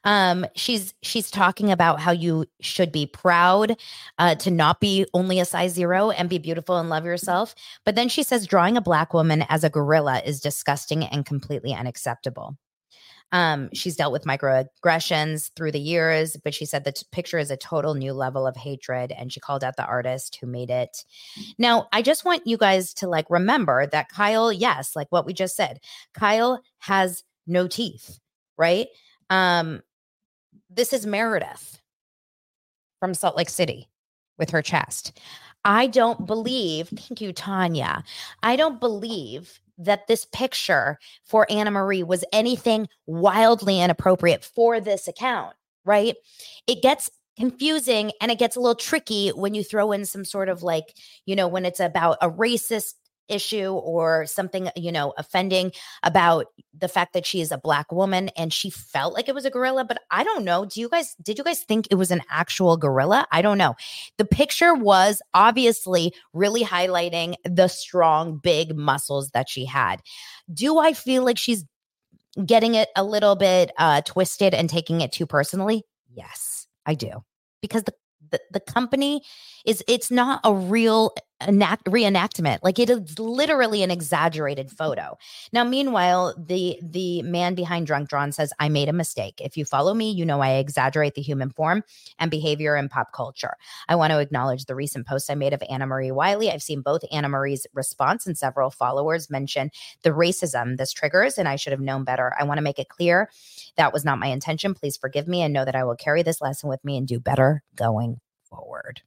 [0.03, 3.77] Um, she's she's talking about how you should be proud
[4.17, 7.53] uh, to not be only a size zero and be beautiful and love yourself.
[7.85, 11.73] But then she says drawing a black woman as a gorilla is disgusting and completely
[11.73, 12.57] unacceptable.
[13.35, 17.51] Um, she's dealt with microaggressions through the years, but she said the t- picture is
[17.51, 21.03] a total new level of hatred, and she called out the artist who made it.
[21.57, 25.33] Now, I just want you guys to like remember that Kyle, yes, like what we
[25.33, 25.81] just said,
[26.13, 28.19] Kyle has no teeth,
[28.57, 28.87] right?
[29.29, 29.81] Um,
[30.69, 31.81] this is Meredith
[33.01, 33.89] from Salt Lake City
[34.37, 35.19] with her chest.
[35.65, 38.05] I don't believe, thank you, Tanya.
[38.43, 45.07] I don't believe that this picture for Anna Marie was anything wildly inappropriate for this
[45.07, 46.15] account, right?
[46.67, 50.49] It gets confusing and it gets a little tricky when you throw in some sort
[50.49, 52.93] of like, you know, when it's about a racist
[53.27, 55.71] issue or something, you know, offending
[56.03, 59.45] about the fact that she is a black woman and she felt like it was
[59.45, 59.85] a gorilla.
[59.85, 60.65] But I don't know.
[60.65, 63.27] Do you guys, did you guys think it was an actual gorilla?
[63.31, 63.75] I don't know.
[64.17, 70.01] The picture was obviously really highlighting the strong, big muscles that she had.
[70.53, 71.65] Do I feel like she's
[72.45, 75.83] getting it a little bit uh, twisted and taking it too personally?
[76.13, 77.23] Yes, I do.
[77.61, 77.93] Because the
[78.31, 79.21] the, the company
[79.65, 81.13] is it's not a real
[81.47, 82.59] enact, reenactment.
[82.63, 85.17] Like it is literally an exaggerated photo.
[85.51, 89.41] Now meanwhile the the man behind drunk drawn says i made a mistake.
[89.41, 91.83] If you follow me you know i exaggerate the human form
[92.19, 93.55] and behavior in pop culture.
[93.87, 96.51] I want to acknowledge the recent post i made of anna marie wiley.
[96.51, 99.71] I've seen both anna marie's response and several followers mention
[100.03, 102.33] the racism this triggers and i should have known better.
[102.39, 103.29] I want to make it clear
[103.77, 104.73] that was not my intention.
[104.73, 107.19] Please forgive me and know that i will carry this lesson with me and do
[107.19, 109.01] better going forward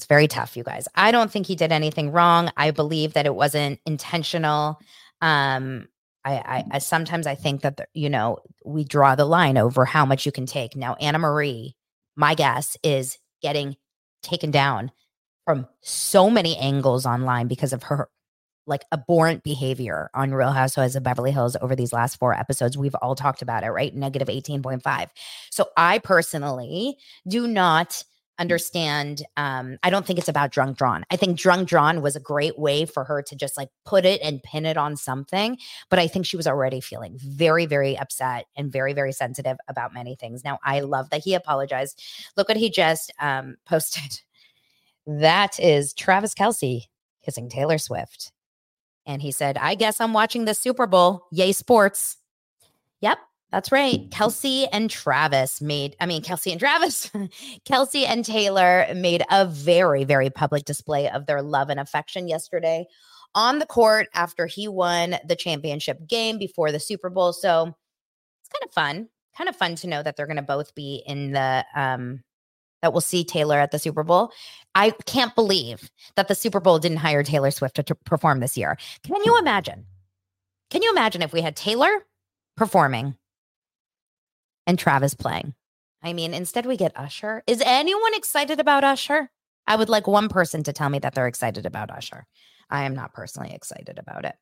[0.00, 0.88] It's very tough, you guys.
[0.94, 2.50] I don't think he did anything wrong.
[2.56, 4.80] I believe that it wasn't intentional.
[5.20, 5.88] Um,
[6.24, 9.84] I, I, I sometimes I think that the, you know we draw the line over
[9.84, 10.74] how much you can take.
[10.74, 11.76] Now, Anna Marie,
[12.16, 13.76] my guess is getting
[14.22, 14.90] taken down
[15.44, 18.08] from so many angles online because of her
[18.66, 22.78] like abhorrent behavior on Real Housewives of Beverly Hills over these last four episodes.
[22.78, 23.94] We've all talked about it, right?
[23.94, 25.08] Negative 18.5.
[25.50, 26.96] So I personally
[27.28, 28.02] do not
[28.40, 31.04] understand um i don't think it's about drunk drawn.
[31.10, 34.20] I think drunk drawn was a great way for her to just like put it
[34.22, 35.58] and pin it on something
[35.90, 39.94] but i think she was already feeling very very upset and very very sensitive about
[39.94, 40.42] many things.
[40.42, 42.02] Now i love that he apologized.
[42.36, 44.22] Look what he just um posted.
[45.06, 46.84] That is travis Kelce
[47.22, 48.32] kissing taylor swift.
[49.06, 51.26] And he said i guess i'm watching the super bowl.
[51.30, 52.16] Yay sports.
[53.02, 53.18] Yep
[53.52, 54.08] that's right.
[54.10, 57.10] Kelce and Travis made, I mean, Kelce and Travis,
[57.68, 62.86] Kelce and Taylor made a very, very public display of their love and affection yesterday
[63.34, 67.32] on the court after he won the championship game before the Super Bowl.
[67.32, 67.74] So
[68.40, 71.02] it's kind of fun, kind of fun to know that they're going to both be
[71.06, 72.22] in the, um,
[72.82, 74.32] that we'll see Taylor at the Super Bowl.
[74.74, 78.56] I can't believe that the Super Bowl didn't hire Taylor Swift to, to perform this
[78.56, 78.78] year.
[79.02, 79.86] Can you imagine?
[80.70, 81.90] Can you imagine if we had Taylor
[82.56, 83.16] performing
[84.66, 85.54] and Travis playing.
[86.02, 87.42] I mean, instead we get Usher.
[87.46, 89.30] Is anyone excited about Usher?
[89.66, 92.26] I would like one person to tell me that they're excited about Usher.
[92.70, 94.34] I am not personally excited about it.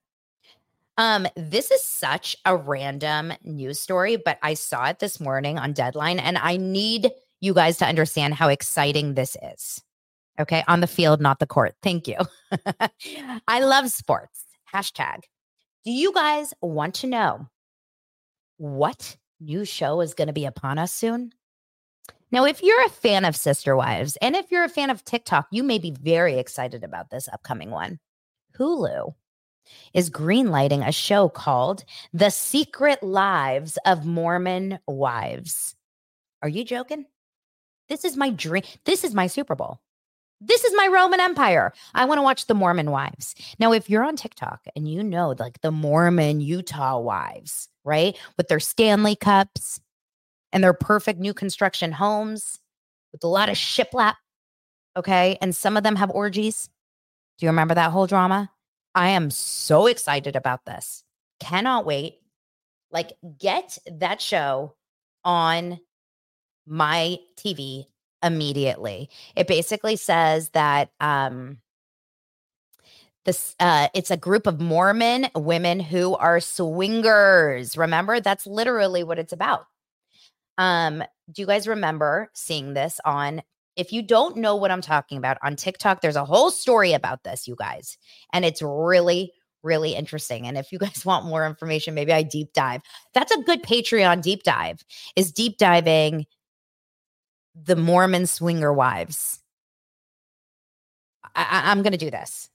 [0.96, 5.72] Um, this is such a random news story, but I saw it this morning on
[5.72, 9.82] Deadline, and I need you guys to understand how exciting this is.
[10.40, 11.74] Okay, on the field, not the court.
[11.82, 12.16] Thank you.
[13.48, 14.44] I love sports.
[14.72, 15.20] Hashtag.
[15.84, 17.48] Do you guys want to know
[18.56, 21.32] what new show is going to be upon us soon.
[22.30, 25.48] Now, if you're a fan of Sister Wives and if you're a fan of TikTok,
[25.50, 27.98] you may be very excited about this upcoming one.
[28.58, 29.14] Hulu
[29.94, 35.74] is greenlighting a show called The Secret Lives of Mormon Wives.
[36.42, 37.06] Are you joking?
[37.88, 38.62] This is my dream.
[38.84, 39.80] This is my Super Bowl.
[40.40, 41.72] This is my Roman Empire.
[41.94, 43.34] I want to watch the Mormon wives.
[43.58, 48.16] Now, if you're on TikTok and you know like the Mormon Utah wives, right?
[48.36, 49.80] With their Stanley cups
[50.52, 52.60] and their perfect new construction homes
[53.12, 54.14] with a lot of shiplap,
[54.96, 55.38] okay?
[55.42, 56.70] And some of them have orgies.
[57.38, 58.50] Do you remember that whole drama?
[58.94, 61.02] I am so excited about this.
[61.40, 62.20] Cannot wait.
[62.92, 64.76] Like, get that show
[65.24, 65.80] on
[66.64, 67.86] my TV
[68.22, 69.08] immediately.
[69.36, 71.58] It basically says that um
[73.24, 77.76] this uh it's a group of Mormon women who are swingers.
[77.76, 78.20] Remember?
[78.20, 79.66] That's literally what it's about.
[80.56, 83.42] Um do you guys remember seeing this on
[83.76, 87.22] if you don't know what I'm talking about on TikTok, there's a whole story about
[87.22, 87.96] this, you guys.
[88.32, 89.32] And it's really
[89.64, 90.46] really interesting.
[90.46, 92.82] And if you guys want more information, maybe I deep dive.
[93.14, 94.84] That's a good Patreon deep dive.
[95.16, 96.26] Is deep diving
[97.64, 99.40] the Mormon swinger wives.
[101.34, 102.48] I, am going to do this.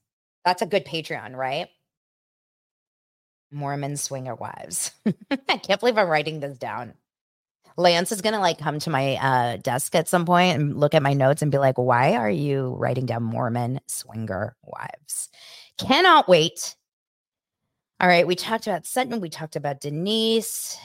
[0.46, 1.68] That's a good Patreon, right?
[3.52, 4.92] Mormon swinger wives.
[5.50, 6.94] I can't believe I'm writing this down.
[7.78, 10.94] Lance is going to like come to my uh, desk at some point and look
[10.94, 15.30] at my notes and be like, why are you writing down Mormon swinger wives?
[15.78, 16.76] Cannot wait.
[18.00, 18.28] All right.
[18.28, 19.22] We talked about Sutton.
[19.22, 20.78] We talked about Denise.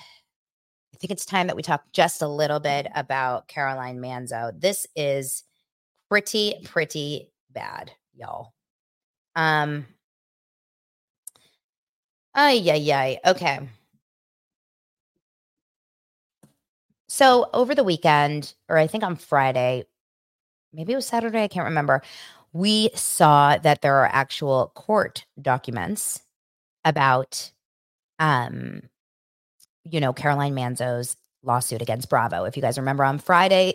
[0.98, 4.50] I think it's time that we talk just a little bit about Caroline Manzo.
[4.61, 5.44] This is
[6.11, 8.52] pretty, pretty bad, y'all.
[9.37, 9.87] Um,
[12.34, 13.20] ay, yeah, ay.
[13.24, 13.61] Okay.
[17.08, 19.84] So over the weekend, or I think on Friday,
[20.72, 22.02] maybe it was Saturday, I can't remember.
[22.52, 26.22] We saw that there are actual court documents
[26.84, 27.52] about
[28.18, 28.82] um
[29.84, 32.44] you know, Caroline Manzo's lawsuit against Bravo.
[32.44, 33.74] If you guys remember on Friday,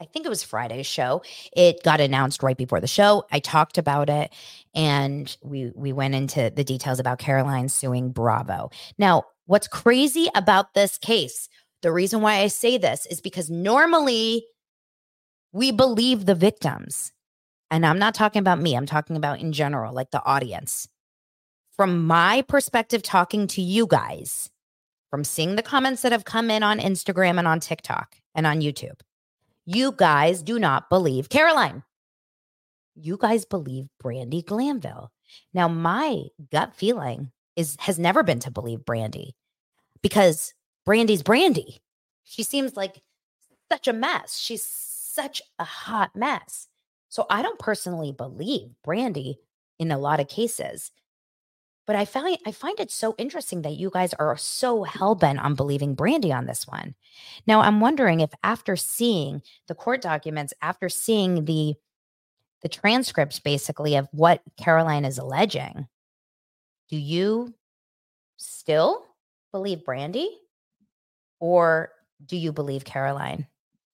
[0.00, 1.22] I think it was Friday's show.
[1.56, 3.24] It got announced right before the show.
[3.30, 4.32] I talked about it
[4.74, 8.70] and we we went into the details about Caroline suing Bravo.
[8.98, 11.48] Now, what's crazy about this case,
[11.82, 14.44] the reason why I say this is because normally
[15.52, 17.12] we believe the victims.
[17.70, 20.88] And I'm not talking about me, I'm talking about in general, like the audience.
[21.76, 24.50] From my perspective talking to you guys,
[25.14, 28.60] from seeing the comments that have come in on Instagram and on TikTok and on
[28.60, 28.98] YouTube.
[29.64, 31.84] You guys do not believe Caroline.
[32.96, 35.12] You guys believe Brandi Glanville.
[35.52, 39.34] Now, my gut feeling is has never been to believe Brandi
[40.02, 40.52] because
[40.84, 41.78] Brandi's Brandi.
[42.24, 43.00] She seems like
[43.70, 44.36] such a mess.
[44.36, 46.66] She's such a hot mess.
[47.08, 49.36] So I don't personally believe Brandi
[49.78, 50.90] in a lot of cases.
[51.86, 55.38] But I find I find it so interesting that you guys are so hell bent
[55.38, 56.94] on believing Brandi on this one.
[57.46, 61.74] Now I'm wondering if after seeing the court documents, after seeing the
[62.62, 65.86] the transcripts basically of what Caroline is alleging,
[66.88, 67.52] do you
[68.38, 69.04] still
[69.52, 70.28] believe Brandi?
[71.40, 71.90] Or
[72.24, 73.46] do you believe Caroline?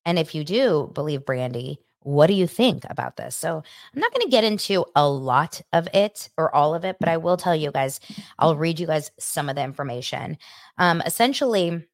[0.05, 3.37] And if you do believe Brandi, what do you think about this?
[3.37, 3.63] So
[3.95, 7.09] I'm not going to get into a lot of it or all of it, but
[7.09, 8.01] I will tell you guys,
[8.39, 10.39] I'll read you guys some of the information.
[10.79, 11.87] Um, essentially,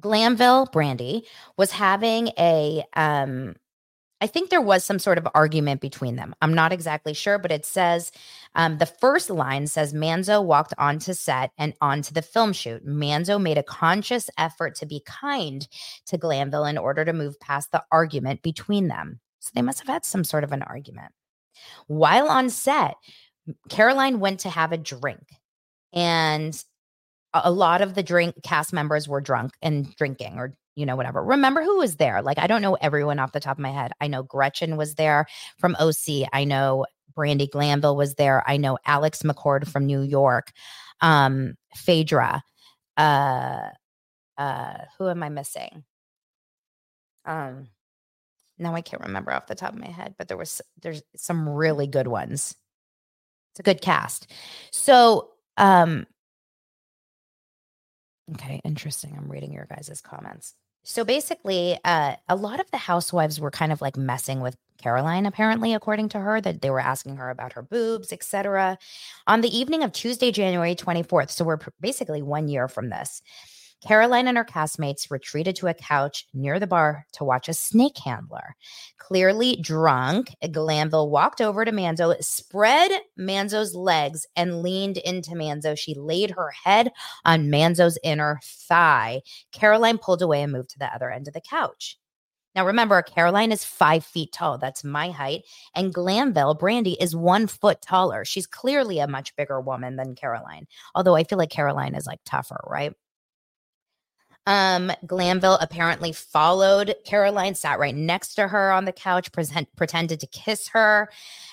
[0.00, 1.22] Glanville Brandi
[1.56, 3.54] was having a um,
[4.20, 6.34] I think there was some sort of argument between them.
[6.42, 8.12] I'm not exactly sure, but it says
[8.54, 12.86] um, the first line says Manzo walked onto set and onto the film shoot.
[12.86, 15.66] Manzo made a conscious effort to be kind
[16.06, 19.20] to Glanville in order to move past the argument between them.
[19.40, 21.12] So they must have had some sort of an argument.
[21.86, 22.96] While on set,
[23.70, 25.22] Caroline went to have a drink
[25.92, 26.62] and
[27.32, 31.22] a lot of the drink cast members were drunk and drinking or you know, whatever.
[31.22, 32.22] Remember who was there?
[32.22, 33.92] Like, I don't know everyone off the top of my head.
[34.00, 35.26] I know Gretchen was there
[35.58, 36.28] from OC.
[36.32, 38.42] I know Brandi Glanville was there.
[38.46, 40.52] I know Alex McCord from New York.
[41.00, 42.42] Um, Phaedra.
[42.96, 43.68] Uh,
[44.38, 45.84] uh, who am I missing?
[47.24, 47.68] Um,
[48.58, 51.48] now I can't remember off the top of my head, but there was there's some
[51.48, 52.54] really good ones.
[53.52, 54.30] It's a good cast.
[54.70, 56.06] So, um,
[58.34, 59.14] okay, interesting.
[59.16, 60.54] I'm reading your guys' comments.
[60.82, 65.26] So basically, uh, a lot of the housewives were kind of like messing with Caroline,
[65.26, 68.78] apparently, according to her, that they were asking her about her boobs, etc.
[69.26, 73.22] On the evening of Tuesday, January 24th, so we're basically one year from this,
[73.86, 77.98] Caroline and her castmates retreated to a couch near the bar to watch a snake
[77.98, 78.54] handler.
[78.98, 85.76] Clearly drunk, Glanville walked over to Manzo, spread Manzo's legs, and leaned into Manzo.
[85.76, 86.92] She laid her head
[87.24, 89.22] on Manzo's inner thigh.
[89.52, 91.98] Caroline pulled away and moved to the other end of the couch.
[92.54, 94.58] Now, remember, Caroline is five feet tall.
[94.58, 95.42] That's my height.
[95.74, 98.24] And Glanville, Brandi, is one foot taller.
[98.24, 102.20] She's clearly a much bigger woman than Caroline, although I feel like Caroline is like
[102.24, 102.92] tougher, right?
[104.46, 110.18] Um, Glanville apparently followed Caroline, sat right next to her on the couch, present, pretended
[110.20, 111.10] to kiss her,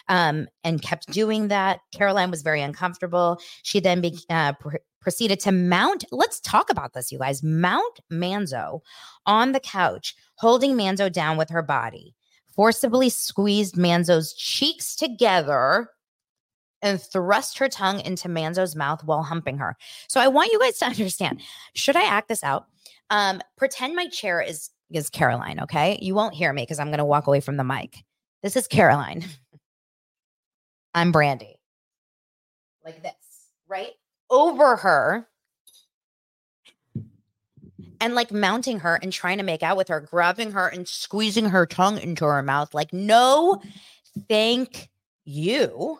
[0.07, 1.81] um, and kept doing that.
[1.93, 3.39] Caroline was very uncomfortable.
[3.63, 6.05] She then be, uh, pr- proceeded to mount.
[6.11, 7.43] Let's talk about this, you guys.
[7.43, 8.81] Mount Manzo
[9.25, 12.15] on the couch, holding Manzo down with her body,
[12.55, 15.89] forcibly squeezed Manzo's cheeks together
[16.81, 19.77] and thrust her tongue into Manzo's mouth while humping her.
[20.07, 21.41] So I want you guys to understand
[21.73, 22.65] should I act this out?
[23.09, 25.99] Um, pretend my chair is is Caroline, okay?
[26.01, 28.03] You won't hear me because I'm going to walk away from the mic.
[28.41, 29.25] This is Caroline.
[30.93, 31.55] I'm Brandi.
[32.85, 33.13] Like this,
[33.67, 33.91] right?
[34.29, 35.27] Over her
[37.99, 41.49] and like mounting her and trying to make out with her, grabbing her and squeezing
[41.49, 42.73] her tongue into her mouth.
[42.73, 43.61] Like, no,
[44.29, 44.89] thank
[45.25, 45.99] you.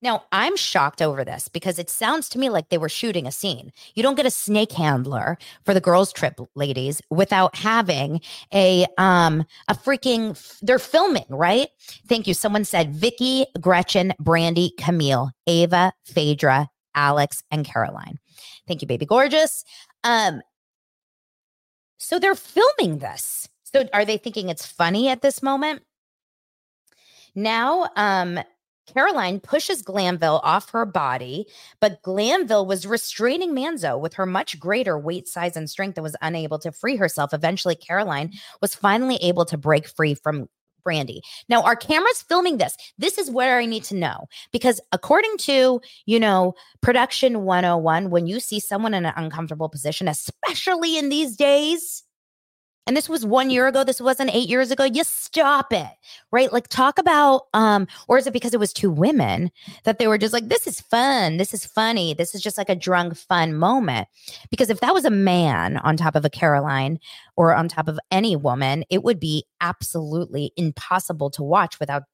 [0.00, 3.32] Now, I'm shocked over this because it sounds to me like they were shooting a
[3.32, 3.72] scene.
[3.94, 8.20] You don't get a snake handler for the girls trip ladies without having
[8.54, 11.68] a um a freaking they're filming, right?
[12.08, 12.34] Thank you.
[12.34, 18.18] Someone said Vicki, Gretchen, Brandi, Camille, Ava, Phaedra, Alex, and Caroline.
[18.68, 19.64] Thank you, baby gorgeous.
[20.04, 20.42] Um
[21.98, 23.48] so they're filming this.
[23.64, 25.82] So are they thinking it's funny at this moment?
[27.34, 28.40] Now, um,
[28.92, 31.46] Caroline pushes Glanville off her body,
[31.80, 36.16] but Glanville was restraining Manzo with her much greater weight, size, and strength and was
[36.22, 37.34] unable to free herself.
[37.34, 40.48] Eventually, Caroline was finally able to break free from
[40.86, 41.20] Brandi.
[41.48, 42.76] Now, our camera's filming this.
[42.96, 48.26] This is where I need to know because according to, you know, production 101, when
[48.26, 52.04] you see someone in an uncomfortable position, especially in these days,
[52.88, 55.86] and this was one year ago this wasn't eight years ago you stop it
[56.30, 56.52] right?
[56.52, 59.50] Like talk about um or is it because it was two women
[59.84, 62.68] that they were just like this is fun this is funny this is just like
[62.68, 64.08] a drunk fun moment
[64.50, 66.98] because if that was a man on top of a caroline
[67.36, 72.04] or on top of any woman it would be absolutely impossible to watch without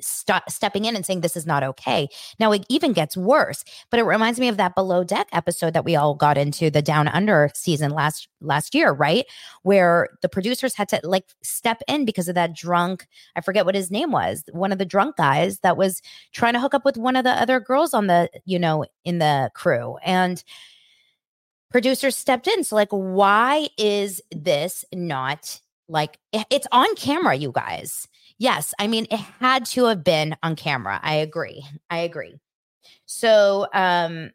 [0.00, 2.08] st- stepping in and saying this is not okay.
[2.38, 5.84] Now it even gets worse, but it reminds me of that below deck episode that
[5.84, 9.26] we all got into the down under season last last year, right?
[9.62, 13.06] Where the producers had to like step in because of that drunk,
[13.36, 16.02] I forget what his name was, one of the drunk guys that was
[16.32, 19.18] trying to hook up with one of the other girls on the, you know, in
[19.18, 19.96] the crew.
[20.04, 20.42] And
[21.70, 22.62] producers stepped in.
[22.64, 28.08] So like why is this not like it's on camera, you guys.
[28.38, 31.00] Yes, I mean it had to have been on camera.
[31.02, 31.64] I agree.
[31.90, 32.34] I agree.
[33.06, 34.30] So, um,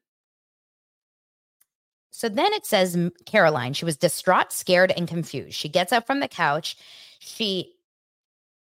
[2.12, 5.56] so then it says Caroline, she was distraught, scared, and confused.
[5.56, 6.78] She gets up from the couch.
[7.20, 7.74] She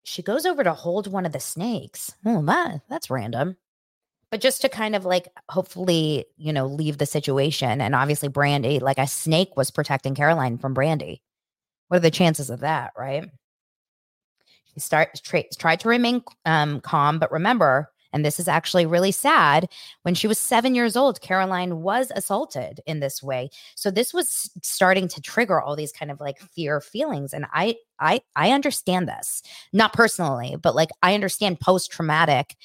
[0.03, 2.13] she goes over to hold one of the snakes.
[2.25, 3.57] Oh, that that's random.
[4.31, 7.81] But just to kind of like hopefully, you know, leave the situation.
[7.81, 11.21] And obviously Brandi, like a snake was protecting Caroline from Brandi.
[11.89, 13.29] What are the chances of that, right?
[14.73, 19.11] She starts tra- tried to remain um, calm, but remember, and this is actually really
[19.11, 19.69] sad.
[20.03, 23.49] When she was seven years old, Caroline was assaulted in this way.
[23.75, 27.33] So this was starting to trigger all these kind of like fear feelings.
[27.33, 29.41] And I, I, I understand this,
[29.71, 32.55] not personally, but like I understand post traumatic,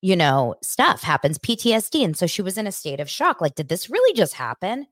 [0.00, 2.04] you know, stuff happens, PTSD.
[2.04, 3.40] And so she was in a state of shock.
[3.40, 4.86] Like, did this really just happen?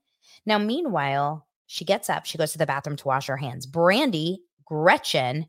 [0.45, 3.65] Now, meanwhile, she gets up, she goes to the bathroom to wash her hands.
[3.65, 5.47] Brandi, Gretchen,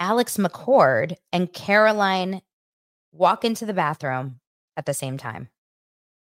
[0.00, 2.40] Alex McCord, and Caroline
[3.12, 4.40] walk into the bathroom
[4.76, 5.48] at the same time.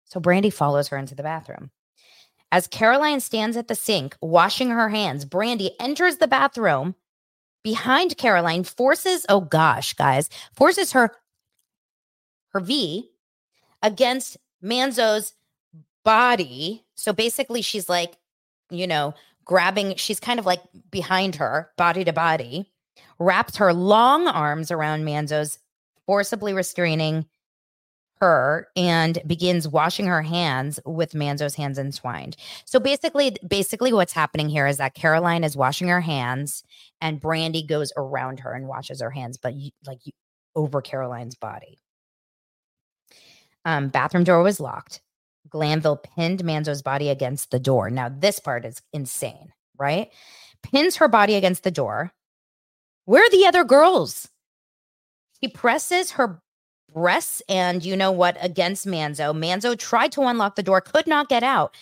[0.04, 1.70] So Brandi follows her into the bathroom.
[2.52, 6.94] As Caroline stands at the sink washing her hands, Brandi enters the bathroom
[7.64, 11.12] behind Caroline, forces, oh gosh, guys, forces her
[12.48, 13.08] her V
[13.82, 15.32] against Manzo's
[16.04, 16.84] body.
[16.94, 18.16] So basically she's like,
[18.68, 19.14] you know,
[19.44, 20.60] grabbing, she's kind of like
[20.90, 22.70] behind her, body to body,
[23.18, 25.58] wrapped her long arms around Manzo's
[26.06, 27.26] forcibly restraining
[28.20, 32.36] her and begins washing her hands with Manzo's hands entwined.
[32.64, 36.62] So basically, basically what's happening here is that Caroline is washing her hands
[37.00, 40.12] and Brandi goes around her and washes her hands, but you, like you,
[40.54, 41.80] over Caroline's body.
[43.64, 45.00] Um, bathroom door was locked.
[45.48, 47.90] Glanville pinned Manzo's body against the door.
[47.90, 50.10] Now, this part is insane, right?
[50.62, 52.12] Pins her body against the door.
[53.04, 54.28] Where are the other girls?
[55.40, 56.40] She presses her
[56.92, 59.34] breasts and you know what against Manzo.
[59.36, 61.74] Manzo tried to unlock the door, could not get out.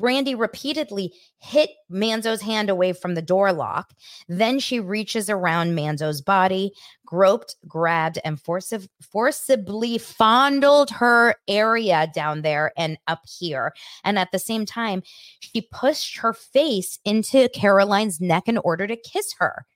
[0.00, 3.92] Brandi repeatedly hit Manzo's hand away from the door lock.
[4.28, 6.72] Then she reaches around Manzo's body,
[7.04, 13.74] groped, grabbed, and forciv- forcibly fondled her area down there and up here.
[14.04, 15.02] And at the same time,
[15.40, 19.66] she pushed her face into Caroline's neck in order to kiss her.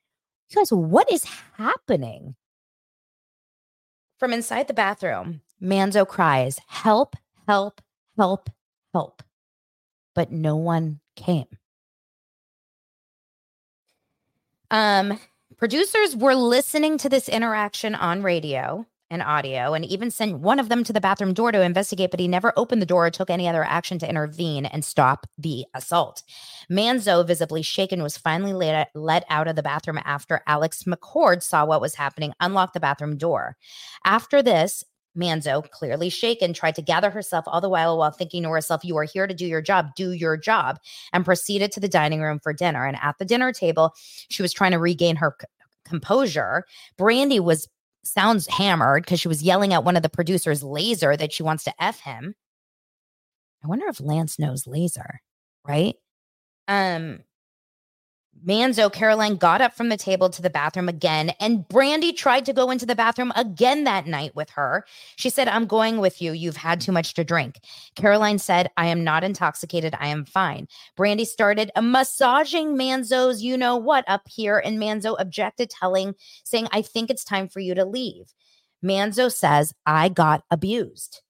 [0.49, 1.25] You guys, what is
[1.57, 2.35] happening?
[4.19, 7.15] From inside the bathroom, Manzo cries, Help,
[7.47, 7.81] help,
[8.17, 8.49] help,
[8.93, 9.23] help.
[10.15, 11.47] But no one came.
[14.69, 15.19] Um,
[15.57, 20.67] producers were listening to this interaction on radio and audio and even sent one of
[20.67, 23.29] them to the bathroom door to investigate, but he never opened the door or took
[23.29, 26.23] any other action to intervene and stop the assault.
[26.69, 31.79] Manzo, visibly shaken, was finally let, out of the bathroom after Alex McCord saw what
[31.79, 33.55] was happening, unlocked the bathroom door.
[34.03, 34.83] After this,
[35.15, 38.97] Manzo, clearly shaken, tried to gather herself all the while while thinking to herself, You
[38.97, 40.79] are here to do your job, do your job,
[41.11, 42.85] and proceeded to the dining room for dinner.
[42.85, 43.93] And at the dinner table,
[44.29, 45.45] she was trying to regain her c-
[45.85, 46.65] composure.
[46.97, 47.67] Brandi was
[48.03, 51.63] sounds hammered because she was yelling at one of the producers, Laser, that she wants
[51.65, 52.35] to F him.
[53.63, 55.21] I wonder if Lance knows Laser,
[55.65, 55.95] right?
[56.67, 57.19] Um,
[58.45, 62.53] Manzo, Caroline got up from the table to the bathroom again, and Brandi tried to
[62.53, 64.85] go into the bathroom again that night with her.
[65.15, 66.33] She said, I'm going with you.
[66.33, 67.61] You've had too much to drink.
[67.95, 69.95] Caroline said, I am not intoxicated.
[69.97, 70.67] I am fine.
[70.97, 76.13] Brandi started massaging Manzo's, you know what, up here, and Manzo objected, telling,
[76.43, 78.33] saying, I think it's time for you to leave.
[78.83, 81.22] Manzo says, I got abused.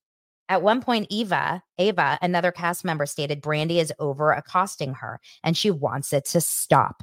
[0.54, 5.58] At one point, Eva, Ava, another cast member, stated Brandi is over accosting her and
[5.58, 7.02] she wants it to stop,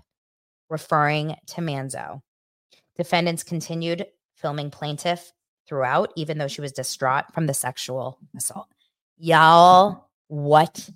[0.68, 2.22] referring to Manzo.
[2.96, 5.32] Defendants continued filming plaintiff
[5.66, 8.68] throughout, even though she was distraught from the sexual assault.
[9.18, 10.88] Y'all, what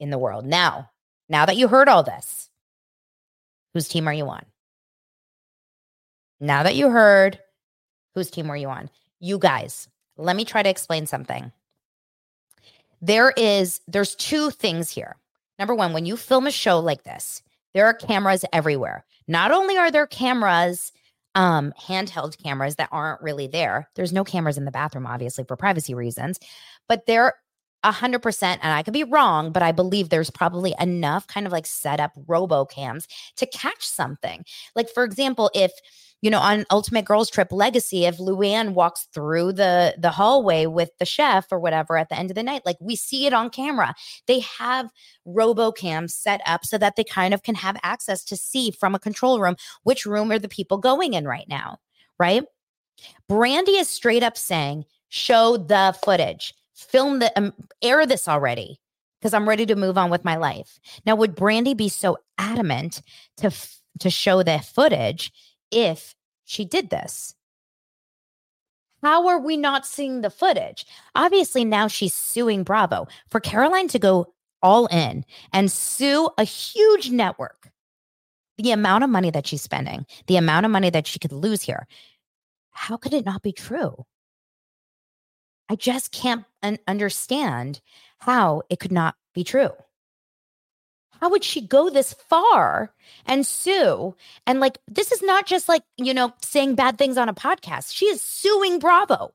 [0.00, 0.44] in the world?
[0.44, 0.90] Now,
[1.28, 2.50] now that you heard all this,
[3.72, 4.44] whose team are you on?
[6.40, 7.38] Now that you heard,
[8.16, 8.90] whose team were you on?
[9.20, 9.86] You guys,
[10.16, 11.52] let me try to explain something
[13.04, 15.16] there is there's two things here.
[15.58, 17.42] Number one when you film a show like this
[17.74, 19.04] there are cameras everywhere.
[19.28, 20.92] Not only are there cameras
[21.34, 25.56] um handheld cameras that aren't really there there's no cameras in the bathroom obviously for
[25.56, 26.38] privacy reasons
[26.88, 27.34] but there
[27.84, 31.66] 100% and i could be wrong but i believe there's probably enough kind of like
[31.66, 34.44] set up robocams to catch something.
[34.76, 35.72] Like for example if
[36.24, 40.88] you know, on Ultimate Girls Trip Legacy, if Luann walks through the the hallway with
[40.98, 43.50] the chef or whatever at the end of the night, like we see it on
[43.50, 43.94] camera.
[44.26, 44.88] They have
[45.28, 48.98] RoboCam set up so that they kind of can have access to see from a
[48.98, 51.76] control room which room are the people going in right now,
[52.18, 52.44] right?
[53.30, 57.52] Brandi is straight up saying, "Show the footage, film the um,
[57.82, 58.80] air this already."
[59.20, 60.78] Because I'm ready to move on with my life.
[61.04, 63.02] Now, would Brandi be so adamant
[63.38, 65.30] to f- to show the footage
[65.74, 66.14] if
[66.44, 67.34] she did this.
[69.02, 70.86] How are we not seeing the footage?
[71.14, 73.06] Obviously, now she's suing Bravo.
[73.28, 77.70] For Caroline to go all in and sue a huge network,
[78.56, 81.60] the amount of money that she's spending, the amount of money that she could lose
[81.60, 81.86] here,
[82.70, 84.06] how could it not be true?
[85.68, 87.80] I just can't un- understand
[88.18, 89.70] how it could not be true.
[91.20, 92.92] How would she go this far
[93.26, 94.14] and sue?
[94.46, 97.94] And like, this is not just like, you know, saying bad things on a podcast.
[97.94, 99.32] She is suing Bravo.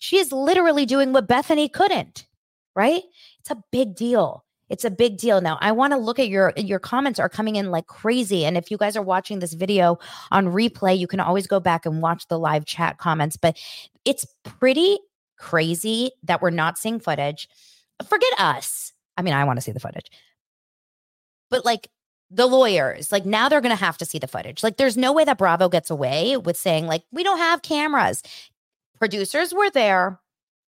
[0.00, 2.26] She is literally doing what Bethenny couldn't,
[2.74, 3.02] right?
[3.40, 4.44] It's a big deal.
[4.70, 5.40] It's a big deal.
[5.40, 8.44] Now, I want to look at your your comments are coming in like crazy.
[8.44, 9.98] And if you guys are watching this video
[10.30, 13.36] on replay, you can always go back and watch the live chat comments.
[13.36, 13.58] But
[14.04, 14.98] it's pretty
[15.36, 17.48] crazy that we're not seeing footage.
[18.08, 18.92] Forget us.
[19.16, 20.10] I mean, I want to see the footage
[21.50, 21.88] but like
[22.30, 24.62] the lawyers, like now they're going to have to see the footage.
[24.62, 28.22] Like there's no way that Bravo gets away with saying, like, we don't have cameras.
[28.98, 30.20] Producers were there,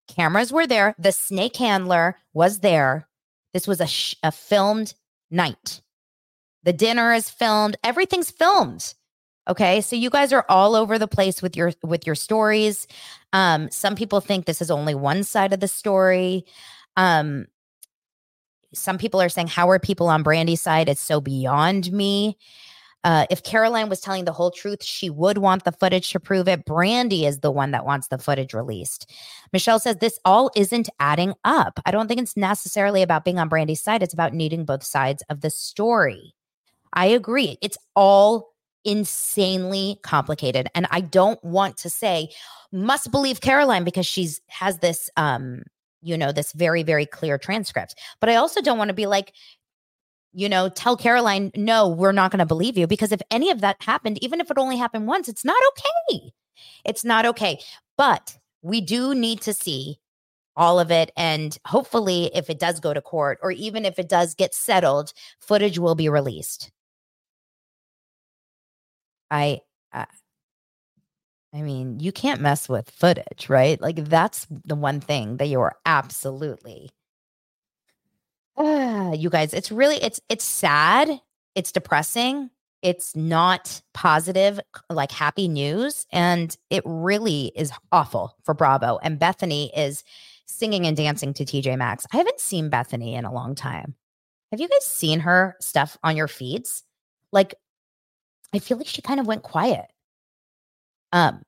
[0.08, 3.06] cameras were there, the snake handler was there.
[3.52, 4.94] This was a, sh- a filmed
[5.30, 5.82] night.
[6.64, 8.94] The dinner is filmed, everything's filmed.
[9.48, 12.86] Okay, so you guys are all over the place with your with your stories.
[13.32, 16.44] Um, some people think this is only one side of the story.
[16.96, 17.46] Um,
[18.74, 20.88] some people are saying, How are people on Brandi's side?
[20.88, 22.36] It's so beyond me.
[23.04, 26.46] Uh, if Caroline was telling the whole truth, she would want the footage to prove
[26.46, 26.64] it.
[26.64, 29.10] Brandi is the one that wants the footage released.
[29.52, 31.80] Michelle says this all isn't adding up.
[31.84, 34.02] I don't think it's necessarily about being on Brandi's side.
[34.02, 36.34] It's about needing both sides of the story.
[36.92, 37.58] I agree.
[37.60, 38.52] It's all
[38.84, 40.68] insanely complicated.
[40.74, 42.30] And I don't want to say,
[42.70, 45.62] must believe Caroline because she's has this um
[46.02, 47.94] you know, this very, very clear transcript.
[48.20, 49.32] But I also don't want to be like,
[50.32, 52.86] you know, tell Caroline, no, we're not going to believe you.
[52.86, 56.32] Because if any of that happened, even if it only happened once, it's not okay.
[56.84, 57.60] It's not okay.
[57.96, 59.98] But we do need to see
[60.56, 61.10] all of it.
[61.16, 65.12] And hopefully, if it does go to court or even if it does get settled,
[65.38, 66.70] footage will be released.
[69.30, 69.60] I,
[69.92, 70.04] uh,
[71.54, 73.80] I mean, you can't mess with footage, right?
[73.80, 76.90] Like that's the one thing that you are absolutely
[78.56, 81.20] uh, you guys, it's really it's it's sad,
[81.54, 82.50] it's depressing,
[82.82, 89.70] it's not positive like happy news and it really is awful for Bravo and Bethenny
[89.76, 90.04] is
[90.46, 92.06] singing and dancing to TJ Maxx.
[92.12, 93.94] I haven't seen Bethenny in a long time.
[94.50, 96.82] Have you guys seen her stuff on your feeds?
[97.30, 97.54] Like
[98.52, 99.86] I feel like she kind of went quiet.
[101.12, 101.42] Um,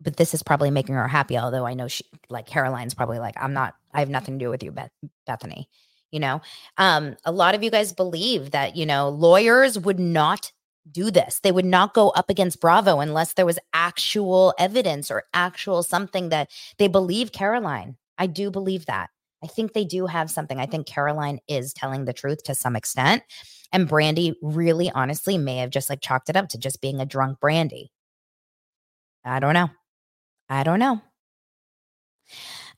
[0.00, 1.38] but this is probably making her happy.
[1.38, 4.50] Although I know she, like Caroline's probably like, I'm not, I have nothing to do
[4.50, 4.90] with you, Beth-
[5.28, 5.66] Bethenny.
[6.12, 6.40] You know,
[6.78, 10.52] um, a lot of you guys believe that, you know, lawyers would not
[10.90, 11.40] do this.
[11.40, 16.28] They would not go up against Bravo unless there was actual evidence or actual something
[16.28, 17.96] that they believe Caroline.
[18.18, 19.10] I do believe that.
[19.42, 20.58] I think they do have something.
[20.58, 23.22] I think Caroline is telling the truth to some extent.
[23.72, 27.06] And Brandi really honestly may have just like chalked it up to just being a
[27.06, 27.88] drunk Brandi.
[29.26, 29.68] I don't know.
[30.48, 31.00] I don't know.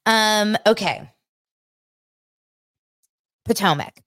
[0.06, 1.10] Um, okay.
[3.44, 4.02] Potomac.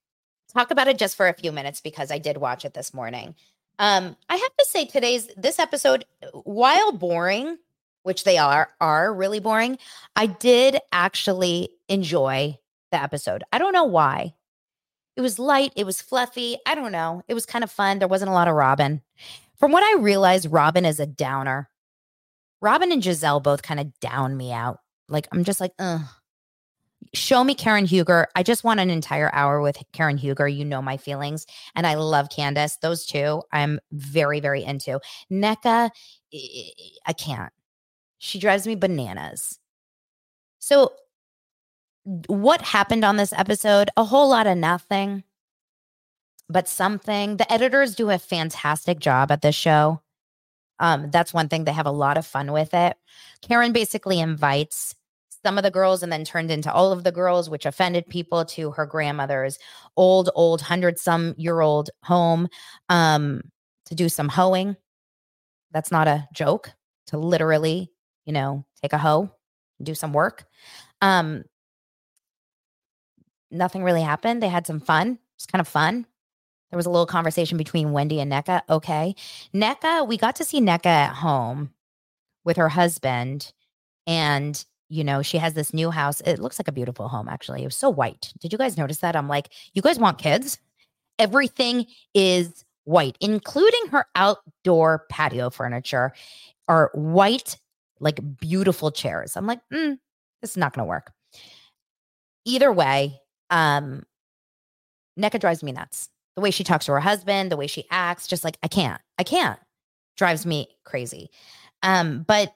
[0.52, 3.34] Talk about it just for a few minutes because I did watch it this morning.
[3.78, 6.04] Um, I have to say today's this episode,
[6.44, 7.56] while boring,
[8.02, 9.78] which they are are really boring,
[10.16, 12.58] I did actually enjoy
[12.90, 13.44] the episode.
[13.52, 14.34] I don't know why.
[15.16, 16.58] It was light, it was fluffy.
[16.66, 17.22] I don't know.
[17.28, 17.98] It was kind of fun.
[17.98, 19.02] There wasn't a lot of Robin.
[19.58, 21.68] From what I realized, Robin is a downer.
[22.62, 24.78] Robin and Gizelle both kind of down me out.
[25.08, 26.00] Like, I'm just like, ugh.
[27.12, 28.28] Show me Karen Huger.
[28.36, 30.46] I just want an entire hour with Karen Huger.
[30.46, 31.44] You know my feelings.
[31.74, 32.76] And I love Candace.
[32.76, 35.00] Those two I'm very, very into.
[35.30, 35.90] Nneka,
[37.04, 37.52] I can't.
[38.18, 39.58] She drives me bananas.
[40.60, 40.92] So,
[42.04, 43.90] what happened on this episode?
[43.96, 45.24] A whole lot of nothing,
[46.48, 47.36] but something.
[47.36, 50.00] The editors do a fantastic job at this show.
[50.82, 52.96] Um, that's one thing they have a lot of fun with it.
[53.40, 54.94] Karen basically invites
[55.44, 58.44] some of the girls and then turned into all of the girls, which offended people
[58.44, 59.58] to her grandmother's
[59.96, 62.48] old, old, hundred some year old home
[62.88, 63.40] um,
[63.86, 64.76] to do some hoeing.
[65.70, 66.72] That's not a joke
[67.06, 67.90] to literally,
[68.24, 69.30] you know, take a hoe,
[69.82, 70.44] do some work.
[71.00, 71.44] Um,
[73.50, 74.42] nothing really happened.
[74.42, 75.18] They had some fun.
[75.36, 76.06] It's kind of fun.
[76.72, 78.62] There was a little conversation between Wendy and Nneka.
[78.70, 79.14] Okay.
[79.54, 81.70] Nneka, we got to see Nneka at home
[82.46, 83.52] with her husband.
[84.06, 86.22] And, you know, she has this new house.
[86.22, 87.60] It looks like a beautiful home, actually.
[87.60, 88.32] It was so white.
[88.40, 89.16] Did you guys notice that?
[89.16, 90.58] I'm like, you guys want kids?
[91.18, 96.14] Everything is white, including her outdoor patio furniture
[96.68, 97.58] are white,
[98.00, 99.36] like beautiful chairs.
[99.36, 99.98] I'm like, mm,
[100.40, 101.12] this is not going to work.
[102.46, 103.20] Either way,
[103.50, 104.04] um,
[105.20, 106.08] Nneka drives me nuts.
[106.36, 109.00] The way she talks to her husband, the way she acts, just like I can't,
[109.18, 109.58] I can't,
[110.16, 111.30] drives me crazy.
[111.82, 112.54] Um, but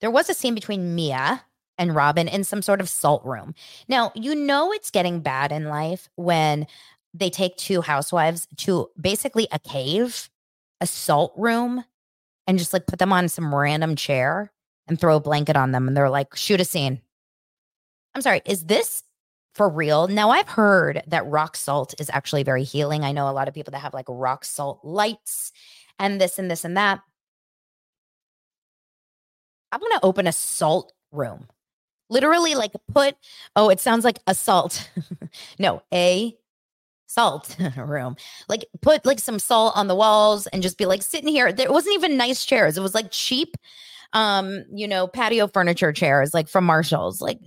[0.00, 1.44] there was a scene between Mia
[1.78, 3.54] and Robin in some sort of salt room.
[3.88, 6.66] Now, you know it's getting bad in life when
[7.14, 10.30] they take two housewives to basically a cave,
[10.80, 11.84] a salt room,
[12.46, 14.52] and just like put them on some random chair
[14.88, 15.86] and throw a blanket on them.
[15.86, 17.00] And they're like, shoot a scene.
[18.14, 19.04] I'm sorry, is this
[19.54, 20.08] for real?
[20.08, 23.04] Now, I've heard that rock salt is actually very healing.
[23.04, 25.52] I know a lot of people that have like rock salt lights
[25.98, 27.00] and this and this and that.
[29.70, 31.48] I'm going to open a salt room.
[32.08, 33.14] Literally, like put,
[33.56, 34.90] oh, it sounds like assault.
[35.58, 36.36] no, a
[37.06, 38.16] salt room.
[38.48, 41.52] Like put like some salt on the walls and just be like sitting here.
[41.52, 42.76] There wasn't even nice chairs.
[42.76, 43.56] It was like cheap
[44.12, 47.20] um, you know, patio furniture chairs like from Marshalls.
[47.20, 47.38] Like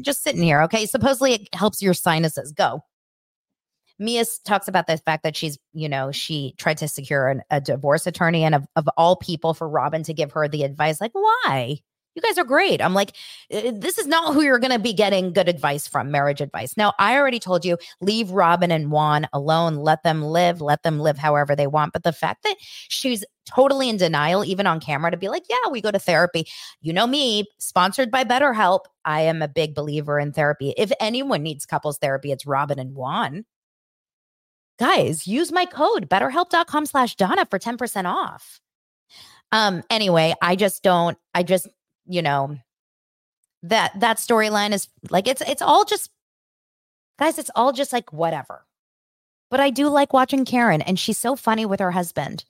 [0.00, 0.86] just sitting here, okay?
[0.86, 2.82] Supposedly it helps your sinuses go.
[3.98, 7.60] Mia talks about the fact that she's, you know, she tried to secure an, a
[7.60, 11.02] divorce attorney and of, of all people for Robin to give her the advice.
[11.02, 11.80] Like, why?
[12.20, 12.82] You guys are great.
[12.82, 13.16] I'm like,
[13.50, 16.76] uh, this is not who you're going to be getting good advice from, marriage advice.
[16.76, 19.76] Now, I already told you, leave Robin and Juan alone.
[19.76, 20.60] Let them live.
[20.60, 21.94] Let them live however they want.
[21.94, 25.70] But the fact that she's totally in denial, even on camera, to be like, yeah,
[25.70, 26.46] we go to therapy.
[26.82, 28.80] You know me, sponsored by BetterHelp.
[29.06, 30.74] I am a big believer in therapy.
[30.76, 33.46] If anyone needs couples therapy, it's Robin and Juan.
[34.78, 38.60] Guys, use my code betterhelp.com slash Dana for 10% off.
[39.52, 41.66] Um, anyway, I just don't, I just
[42.10, 42.58] you know,
[43.62, 46.10] that that storyline is like it's it's all just
[47.18, 48.66] guys, it's all just like whatever.
[49.50, 52.44] But I do like watching Karen and she's so funny with her husband.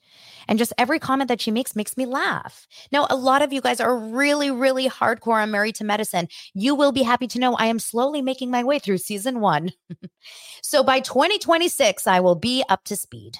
[0.47, 2.67] And just every comment that she makes makes me laugh.
[2.91, 6.27] Now, a lot of you guys are really, really hardcore on Married to Medicine.
[6.53, 9.71] You will be happy to know I am slowly making my way through season one.
[10.61, 13.37] so by 2026, I will be up to speed.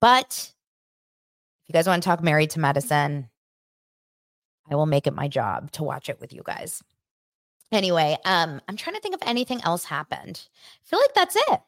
[0.00, 0.52] But
[1.62, 2.62] if you guys want to talk Married to mm-hmm.
[2.62, 3.30] Medicine,
[4.70, 6.82] I will make it my job to watch it with you guys.
[7.70, 10.48] Anyway, um, I'm trying to think if anything else happened.
[10.52, 11.60] I feel like that's it.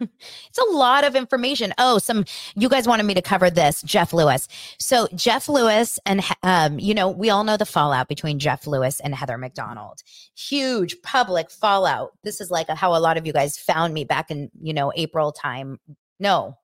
[0.00, 1.72] it's a lot of information.
[1.78, 2.24] Oh, some
[2.54, 4.46] you guys wanted me to cover this, Jeff Lewis.
[4.78, 9.00] So Jeff Lewis and um, you know, we all know the fallout between Jeff Lewis
[9.00, 10.02] and Heather McDonald.
[10.36, 12.12] Huge public fallout.
[12.22, 14.92] This is like how a lot of you guys found me back in, you know,
[14.94, 15.78] April time.
[16.20, 16.56] No.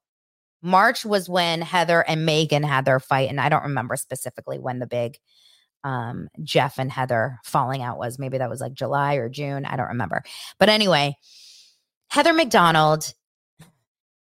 [0.62, 4.78] March was when Heather and Megan had their fight and I don't remember specifically when
[4.78, 5.18] the big
[5.84, 8.18] um, Jeff and Heather falling out was.
[8.18, 9.64] Maybe that was like July or June.
[9.64, 10.24] I don't remember.
[10.58, 11.16] But anyway,
[12.08, 13.12] Heather McDonald.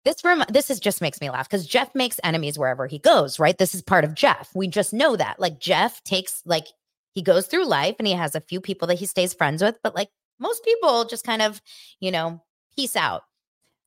[0.05, 3.39] This room, this is just makes me laugh because Jeff makes enemies wherever he goes,
[3.39, 3.57] right?
[3.57, 4.51] This is part of Jeff.
[4.53, 5.39] We just know that.
[5.39, 6.67] Like Jeff takes like
[7.15, 9.79] he goes through life and he has a few people that he stays friends with,
[9.81, 10.09] but like
[10.41, 11.63] most people just kind of,
[12.01, 12.43] you know,
[12.75, 13.23] peace out.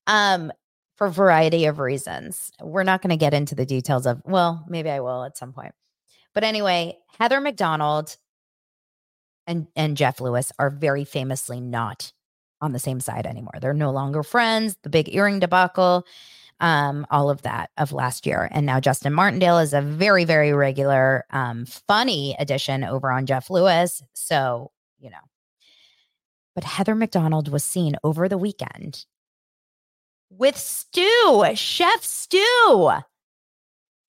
[0.08, 0.54] Um,
[0.96, 2.52] for a variety of reasons.
[2.62, 5.52] We're not going to get into the details of, well, maybe I will at some
[5.52, 5.74] point.
[6.36, 8.18] But anyway, Heather McDonald
[9.48, 12.12] and and Jeff Lewis are very famously not
[12.62, 13.54] on the same side anymore.
[13.62, 14.78] They're no longer friends.
[14.84, 16.06] The big earring debacle,
[16.60, 20.54] um, all of that of last year, and now Justin Martindale is a very very
[20.54, 24.04] regular, um, funny addition over on Jeff Lewis.
[24.14, 25.18] So you know,
[26.54, 29.06] but Heather McDonald was seen over the weekend
[30.30, 32.92] with Stu, Chef Stu,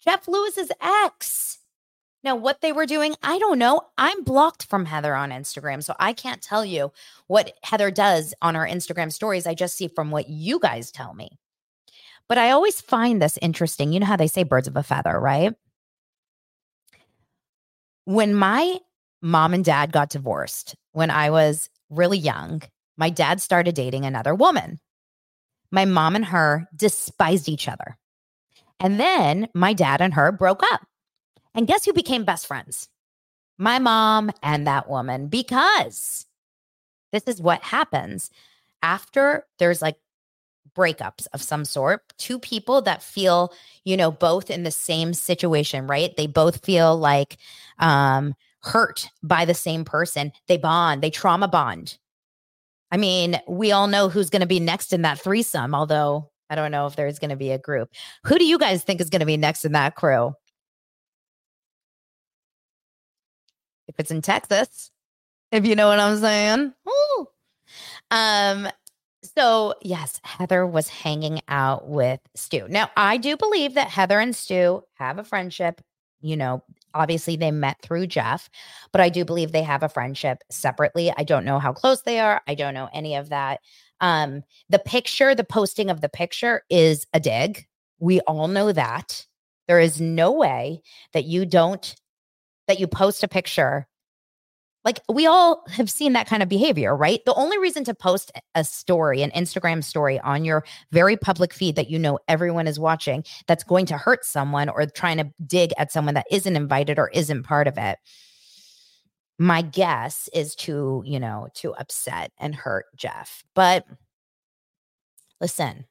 [0.04, 1.58] Jeff Lewis's ex.
[2.26, 3.82] Now, what they were doing, I don't know.
[3.96, 6.90] I'm blocked from Heather on Instagram, so I can't tell you
[7.28, 9.46] what Heather does on her Instagram stories.
[9.46, 11.38] I just see from what you guys tell me.
[12.28, 13.92] But I always find this interesting.
[13.92, 15.54] You know how they say birds of a feather, right?
[18.06, 18.80] When my
[19.22, 22.60] mom and dad got divorced when I was really young,
[22.96, 24.80] my dad started dating another woman.
[25.70, 27.96] My mom and her despised each other.
[28.80, 30.80] And then my dad and her broke up.
[31.56, 32.88] And guess who became best friends?
[33.58, 36.26] My mom and that woman, because
[37.12, 38.30] this is what happens
[38.82, 39.96] after there's like
[40.76, 43.54] breakups of some sort, two people that feel,
[43.84, 46.14] you know, both in the same situation, right?
[46.16, 47.38] They both feel like
[47.78, 50.32] um hurt by the same person.
[50.48, 51.96] They bond, they trauma bond.
[52.90, 56.54] I mean, we all know who's going to be next in that threesome, although I
[56.54, 57.90] don't know if there's going to be a group.
[58.24, 60.34] Who do you guys think is going to be next in that crew?
[63.88, 64.90] If it's in Texas,
[65.52, 66.72] if you know what I'm saying.
[66.88, 67.28] Ooh.
[68.10, 68.68] Um,
[69.22, 72.66] so yes, Heather was hanging out with Stu.
[72.68, 75.80] Now, I do believe that Heather and Stu have a friendship.
[76.20, 76.62] You know,
[76.94, 78.48] obviously they met through Jeff,
[78.92, 81.12] but I do believe they have a friendship separately.
[81.16, 82.40] I don't know how close they are.
[82.46, 83.60] I don't know any of that.
[84.00, 87.66] Um, the picture, the posting of the picture is a dig.
[87.98, 89.26] We all know that.
[89.68, 90.82] There is no way
[91.12, 91.94] that you don't
[92.68, 93.86] that you post a picture
[94.86, 97.20] like we all have seen that kind of behavior, right?
[97.26, 101.74] The only reason to post a story, an Instagram story on your very public feed
[101.74, 105.72] that you know everyone is watching that's going to hurt someone or trying to dig
[105.76, 107.98] at someone that isn't invited or isn't part of it.
[109.40, 113.42] My guess is to, you know, to upset and hurt Jeff.
[113.56, 113.84] But
[115.40, 115.84] listen,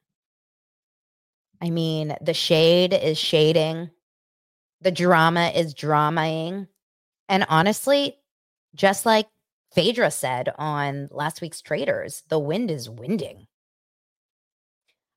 [1.60, 3.90] I mean, the shade is shading,
[4.80, 6.68] the drama is dramaing.
[7.28, 8.16] And honestly,
[8.74, 9.28] just like
[9.72, 13.46] Phaedra said on last week's Traitors, the wind is winding.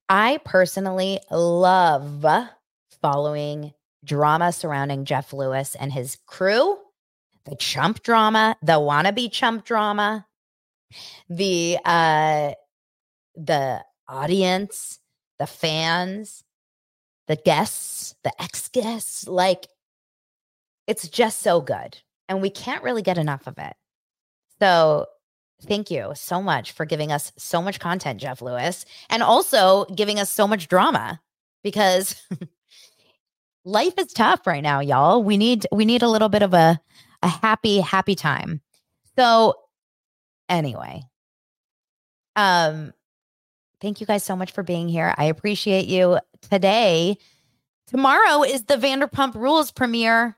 [0.08, 2.26] I personally love
[3.02, 6.78] following drama surrounding Jeff Lewis and his crew,
[7.46, 10.26] the chump drama, the wannabe chump drama,
[11.30, 12.54] the uh
[13.36, 15.00] the audience,
[15.38, 16.44] the fans,
[17.30, 19.68] the guests, the ex-guests, like
[20.88, 23.74] it's just so good and we can't really get enough of it.
[24.60, 25.06] So,
[25.62, 30.20] thank you so much for giving us so much content, Jeff Lewis, and also giving
[30.20, 31.22] us so much drama
[31.64, 32.16] because
[33.64, 35.24] life is tough right now, y'all.
[35.24, 36.80] We need we need a little bit of a
[37.22, 38.62] a happy happy time.
[39.16, 39.54] So,
[40.50, 41.04] anyway,
[42.36, 42.94] um
[43.82, 45.14] thank you guys so much for being here.
[45.18, 46.20] I appreciate you.
[46.50, 47.18] Today,
[47.88, 50.38] tomorrow is the Vanderpump Rules premiere.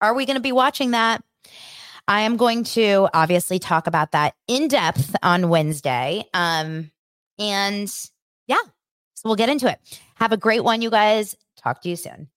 [0.00, 1.22] Are we going to be watching that?
[2.08, 6.24] I am going to obviously talk about that in depth on Wednesday.
[6.32, 6.90] Um,
[7.38, 7.92] and
[8.46, 8.56] yeah,
[9.14, 9.80] so we'll get into it.
[10.14, 11.36] Have a great one, you guys.
[11.56, 12.28] Talk to you soon.